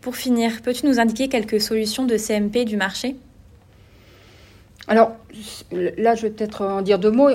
Pour 0.03 0.17
finir, 0.17 0.61
peux-tu 0.63 0.85
nous 0.85 1.01
indiquer 1.01 1.31
quelques 1.31 1.63
solutions 1.63 2.05
de 2.05 2.19
CMP 2.19 2.67
du 2.67 2.77
marché? 2.77 3.17
Alors 4.87 5.13
là, 5.73 6.15
je 6.15 6.23
vais 6.23 6.31
peut-être 6.31 6.63
en 6.63 6.83
dire 6.83 6.99
deux 6.99 7.11
mots. 7.11 7.31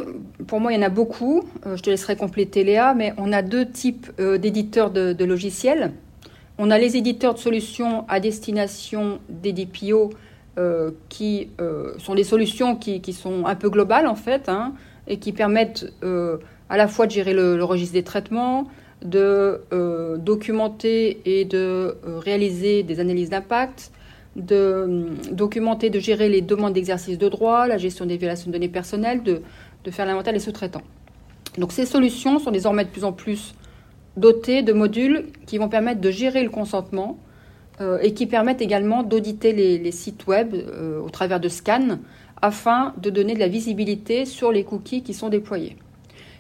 Pour 0.46 0.60
moi, 0.60 0.72
il 0.72 0.76
y 0.76 0.80
en 0.80 0.86
a 0.86 0.90
beaucoup. 0.90 1.44
Euh, 1.66 1.76
je 1.78 1.82
te 1.82 1.90
laisserai 1.90 2.16
compléter 2.16 2.64
Léa, 2.64 2.94
mais 2.94 3.14
on 3.18 3.34
a 3.34 3.42
deux 3.42 3.68
types 3.68 4.12
euh, 4.20 4.38
d'éditeurs 4.38 4.92
de, 4.92 5.26
logiciels. 5.26 5.94
On 6.60 6.70
a 6.70 6.78
les 6.78 6.96
éditeurs 6.96 7.34
de 7.34 7.40
solutions 7.40 8.06
à 8.08 8.20
destination 8.20 9.20
des 9.30 9.54
DPO 9.54 10.12
euh, 10.58 10.92
qui 11.08 11.50
sont 11.98 12.16
des 12.16 12.24
solutions 12.24 12.76
qui, 12.76 13.14
sont 13.14 13.46
un 13.46 13.56
peu 13.56 13.70
globales 13.70 14.08
en 14.08 14.16
fait 14.16 14.50
hein, 14.50 14.74
et 15.08 15.18
qui 15.18 15.32
permettent 15.32 15.86
à 16.70 16.78
la 16.78 16.88
fois 16.90 17.08
de 17.08 17.12
gérer 17.12 17.34
le, 17.34 17.64
registre 17.64 17.94
des 17.94 18.04
traitements, 18.04 18.68
de 19.02 19.62
documenter 20.18 21.22
et 21.24 21.46
de 21.46 21.96
réaliser 22.06 22.84
des 22.84 23.00
analyses 23.00 23.30
d'impact, 23.30 23.92
de 24.36 24.56
euh, 24.56 25.10
documenter, 25.32 25.90
de 25.90 26.00
gérer 26.00 26.30
les 26.30 26.42
demandes 26.42 26.74
d'exercice 26.74 27.18
de 27.18 27.30
droit, 27.30 27.68
la 27.68 27.78
gestion 27.78 28.06
des 28.06 28.18
violations 28.18 28.48
de 28.48 28.54
données 28.54 28.70
personnelles, 28.70 29.24
de, 29.24 29.42
de 29.84 29.92
faire 29.92 30.06
l'inventaire 30.06 30.34
des 30.34 30.40
sous-traitants. 30.40 30.84
Donc 31.58 31.72
ces 31.72 31.86
solutions 31.86 32.40
sont 32.40 32.52
désormais 32.52 32.86
de 32.86 32.90
plus 32.90 33.04
en 33.04 33.12
plus 33.12 33.56
dotées 34.18 34.62
de 34.62 34.74
modules 34.74 35.28
qui 35.46 35.58
vont 35.58 35.70
permettre 35.70 36.02
de 36.02 36.12
gérer 36.12 36.44
le 36.44 36.50
consentement 36.50 37.18
et 38.02 38.14
qui 38.14 38.26
permettent 38.26 38.62
également 38.62 39.04
d'auditer 39.04 39.54
les, 39.54 39.92
sites 39.94 40.28
web 40.28 40.54
au 40.54 41.10
travers 41.10 41.40
de 41.40 41.48
scans 41.48 41.98
afin 42.42 42.94
de 42.98 43.10
donner 43.10 43.36
de 43.36 43.40
la 43.40 43.48
visibilité 43.48 44.26
sur 44.26 44.52
les 44.52 44.66
cookies 44.66 45.02
qui 45.02 45.14
sont 45.14 45.30
déployés. 45.30 45.78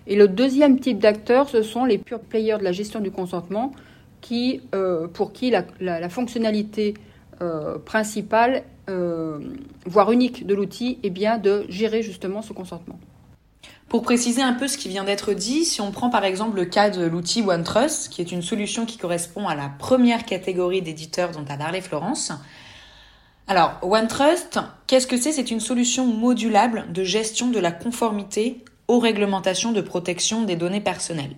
Et 0.07 0.15
le 0.15 0.27
deuxième 0.27 0.79
type 0.79 0.99
d'acteurs, 0.99 1.49
ce 1.49 1.61
sont 1.61 1.85
les 1.85 1.97
pure 1.97 2.19
players 2.19 2.57
de 2.57 2.63
la 2.63 2.71
gestion 2.71 2.99
du 2.99 3.11
consentement, 3.11 3.71
qui, 4.21 4.61
euh, 4.75 5.07
pour 5.07 5.31
qui 5.31 5.51
la, 5.51 6.09
fonctionnalité 6.09 6.93
euh, 6.97 7.08
euh, 7.41 9.39
voire 9.85 10.11
unique 10.11 10.45
de 10.45 10.55
l'outil, 10.55 10.99
est 11.03 11.09
bien 11.09 11.37
de 11.37 11.65
gérer 11.69 12.01
justement 12.01 12.41
ce 12.41 12.53
consentement. 12.53 12.99
Pour 13.87 14.03
préciser 14.03 14.41
un 14.41 14.53
peu 14.53 14.67
ce 14.67 14.77
qui 14.77 14.87
vient 14.87 15.03
d'être 15.03 15.33
dit, 15.33 15.65
si 15.65 15.81
on 15.81 15.91
prend 15.91 16.09
par 16.09 16.23
exemple 16.23 16.55
le 16.55 16.65
cas 16.65 16.89
de 16.89 17.05
l'outil 17.05 17.41
OneTrust, 17.41 18.09
qui 18.09 18.21
est 18.21 18.31
une 18.31 18.43
solution 18.43 18.85
qui 18.85 18.97
correspond 18.97 19.47
à 19.47 19.55
la 19.55 19.69
première 19.69 20.25
catégorie 20.25 20.81
d'éditeurs 20.81 21.31
dont 21.31 21.45
a 21.49 21.57
parlé 21.57 21.81
Florence, 21.81 22.31
alors, 23.49 23.79
OneTrust, 23.81 24.59
qu'est-ce 24.85 25.07
que 25.07 25.17
c'est? 25.17 25.31
C'est 25.31 25.49
une 25.49 25.59
solution 25.59 26.05
modulable 26.05 26.85
de 26.93 27.03
gestion 27.03 27.47
de 27.47 27.57
la 27.57 27.71
conformité 27.71 28.63
aux 28.87 28.99
réglementations 28.99 29.71
de 29.71 29.81
protection 29.81 30.43
des 30.43 30.55
données 30.55 30.81
personnelles. 30.81 31.35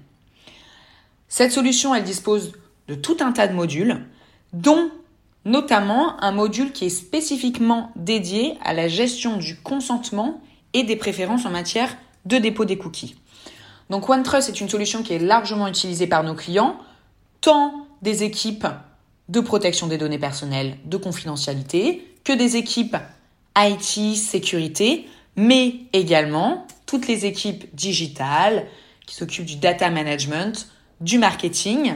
Cette 1.29 1.53
solution, 1.53 1.95
elle 1.95 2.03
dispose 2.03 2.51
de 2.89 2.95
tout 2.95 3.15
un 3.21 3.31
tas 3.31 3.47
de 3.47 3.53
modules, 3.53 4.05
dont 4.51 4.91
notamment 5.45 6.21
un 6.23 6.31
module 6.31 6.71
qui 6.71 6.85
est 6.85 6.89
spécifiquement 6.89 7.91
dédié 7.95 8.57
à 8.63 8.73
la 8.73 8.87
gestion 8.87 9.37
du 9.37 9.57
consentement 9.57 10.41
et 10.73 10.83
des 10.83 10.95
préférences 10.95 11.45
en 11.45 11.49
matière 11.49 11.97
de 12.25 12.37
dépôt 12.37 12.65
des 12.65 12.77
cookies. 12.77 13.15
Donc 13.89 14.07
OneTrust 14.09 14.49
est 14.49 14.61
une 14.61 14.69
solution 14.69 15.03
qui 15.03 15.13
est 15.13 15.19
largement 15.19 15.67
utilisée 15.67 16.07
par 16.07 16.23
nos 16.23 16.35
clients, 16.35 16.77
tant 17.41 17.87
des 18.01 18.23
équipes 18.23 18.67
de 19.29 19.39
protection 19.39 19.87
des 19.87 19.97
données 19.97 20.19
personnelles, 20.19 20.77
de 20.85 20.97
confidentialité, 20.97 22.07
que 22.23 22.33
des 22.33 22.55
équipes 22.55 22.97
IT, 23.57 24.15
sécurité, 24.15 25.09
mais 25.35 25.75
également 25.93 26.67
toutes 26.85 27.07
les 27.07 27.25
équipes 27.25 27.73
digitales 27.73 28.67
qui 29.05 29.15
s'occupent 29.15 29.45
du 29.45 29.55
data 29.55 29.89
management, 29.89 30.67
du 30.99 31.17
marketing 31.17 31.95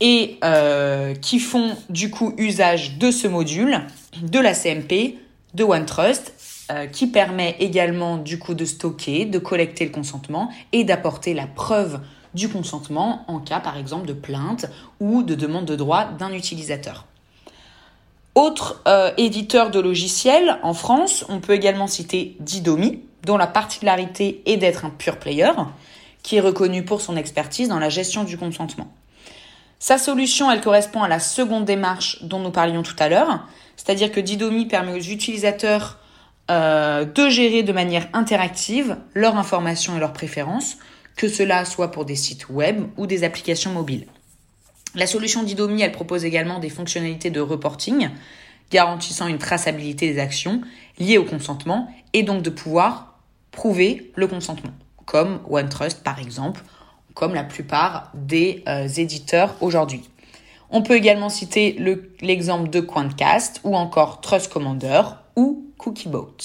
et 0.00 0.38
euh, 0.44 1.14
qui 1.14 1.40
font 1.40 1.76
du 1.88 2.10
coup 2.10 2.34
usage 2.38 2.98
de 2.98 3.10
ce 3.10 3.26
module, 3.26 3.80
de 4.22 4.38
la 4.38 4.54
CMP, 4.54 5.18
de 5.54 5.64
OneTrust, 5.64 6.34
euh, 6.70 6.86
qui 6.86 7.06
permet 7.06 7.56
également 7.60 8.18
du 8.18 8.38
coup 8.38 8.54
de 8.54 8.64
stocker, 8.64 9.24
de 9.24 9.38
collecter 9.38 9.84
le 9.84 9.90
consentement 9.90 10.50
et 10.72 10.84
d'apporter 10.84 11.34
la 11.34 11.46
preuve 11.46 12.00
du 12.34 12.48
consentement 12.48 13.24
en 13.26 13.38
cas 13.38 13.58
par 13.58 13.78
exemple 13.78 14.06
de 14.06 14.12
plainte 14.12 14.66
ou 15.00 15.22
de 15.22 15.34
demande 15.34 15.64
de 15.64 15.76
droit 15.76 16.04
d'un 16.18 16.32
utilisateur. 16.32 17.06
Autre 18.34 18.82
euh, 18.86 19.10
éditeur 19.16 19.70
de 19.70 19.80
logiciels 19.80 20.58
en 20.62 20.74
France, 20.74 21.24
on 21.28 21.40
peut 21.40 21.54
également 21.54 21.86
citer 21.86 22.36
Didomi, 22.38 23.00
dont 23.24 23.36
la 23.36 23.46
particularité 23.46 24.42
est 24.46 24.58
d'être 24.58 24.84
un 24.84 24.90
pure 24.90 25.18
player, 25.18 25.50
qui 26.22 26.36
est 26.36 26.40
reconnu 26.40 26.84
pour 26.84 27.00
son 27.00 27.16
expertise 27.16 27.68
dans 27.68 27.80
la 27.80 27.88
gestion 27.88 28.24
du 28.24 28.38
consentement. 28.38 28.92
Sa 29.78 29.96
solution, 29.96 30.50
elle 30.50 30.60
correspond 30.60 31.02
à 31.02 31.08
la 31.08 31.20
seconde 31.20 31.64
démarche 31.64 32.22
dont 32.22 32.40
nous 32.40 32.50
parlions 32.50 32.82
tout 32.82 32.96
à 32.98 33.08
l'heure, 33.08 33.46
c'est-à-dire 33.76 34.10
que 34.10 34.20
Didomi 34.20 34.66
permet 34.66 34.92
aux 34.92 35.12
utilisateurs 35.12 35.98
euh, 36.50 37.04
de 37.04 37.28
gérer 37.28 37.62
de 37.62 37.72
manière 37.72 38.08
interactive 38.12 38.96
leurs 39.14 39.36
informations 39.36 39.96
et 39.96 40.00
leurs 40.00 40.12
préférences, 40.12 40.78
que 41.16 41.28
cela 41.28 41.64
soit 41.64 41.90
pour 41.90 42.04
des 42.04 42.16
sites 42.16 42.48
web 42.48 42.86
ou 42.96 43.06
des 43.06 43.22
applications 43.22 43.72
mobiles. 43.72 44.06
La 44.94 45.06
solution 45.06 45.42
d'Idomi, 45.42 45.82
elle 45.82 45.92
propose 45.92 46.24
également 46.24 46.58
des 46.58 46.70
fonctionnalités 46.70 47.30
de 47.30 47.40
reporting, 47.40 48.10
garantissant 48.70 49.28
une 49.28 49.38
traçabilité 49.38 50.12
des 50.12 50.18
actions 50.18 50.60
liées 50.98 51.18
au 51.18 51.24
consentement 51.24 51.92
et 52.14 52.22
donc 52.24 52.42
de 52.42 52.50
pouvoir 52.50 53.18
prouver 53.52 54.10
le 54.16 54.26
consentement, 54.26 54.72
comme 55.04 55.40
OneTrust 55.48 56.02
par 56.02 56.18
exemple, 56.18 56.62
comme 57.18 57.34
la 57.34 57.42
plupart 57.42 58.12
des 58.14 58.62
euh, 58.68 58.86
éditeurs 58.86 59.56
aujourd'hui. 59.60 60.08
On 60.70 60.82
peut 60.82 60.94
également 60.94 61.30
citer 61.30 61.76
l'exemple 62.20 62.70
de 62.70 62.78
Quantcast 62.78 63.60
ou 63.64 63.74
encore 63.74 64.20
Trust 64.20 64.52
Commander 64.52 65.02
ou 65.34 65.66
Cookiebot. 65.78 66.36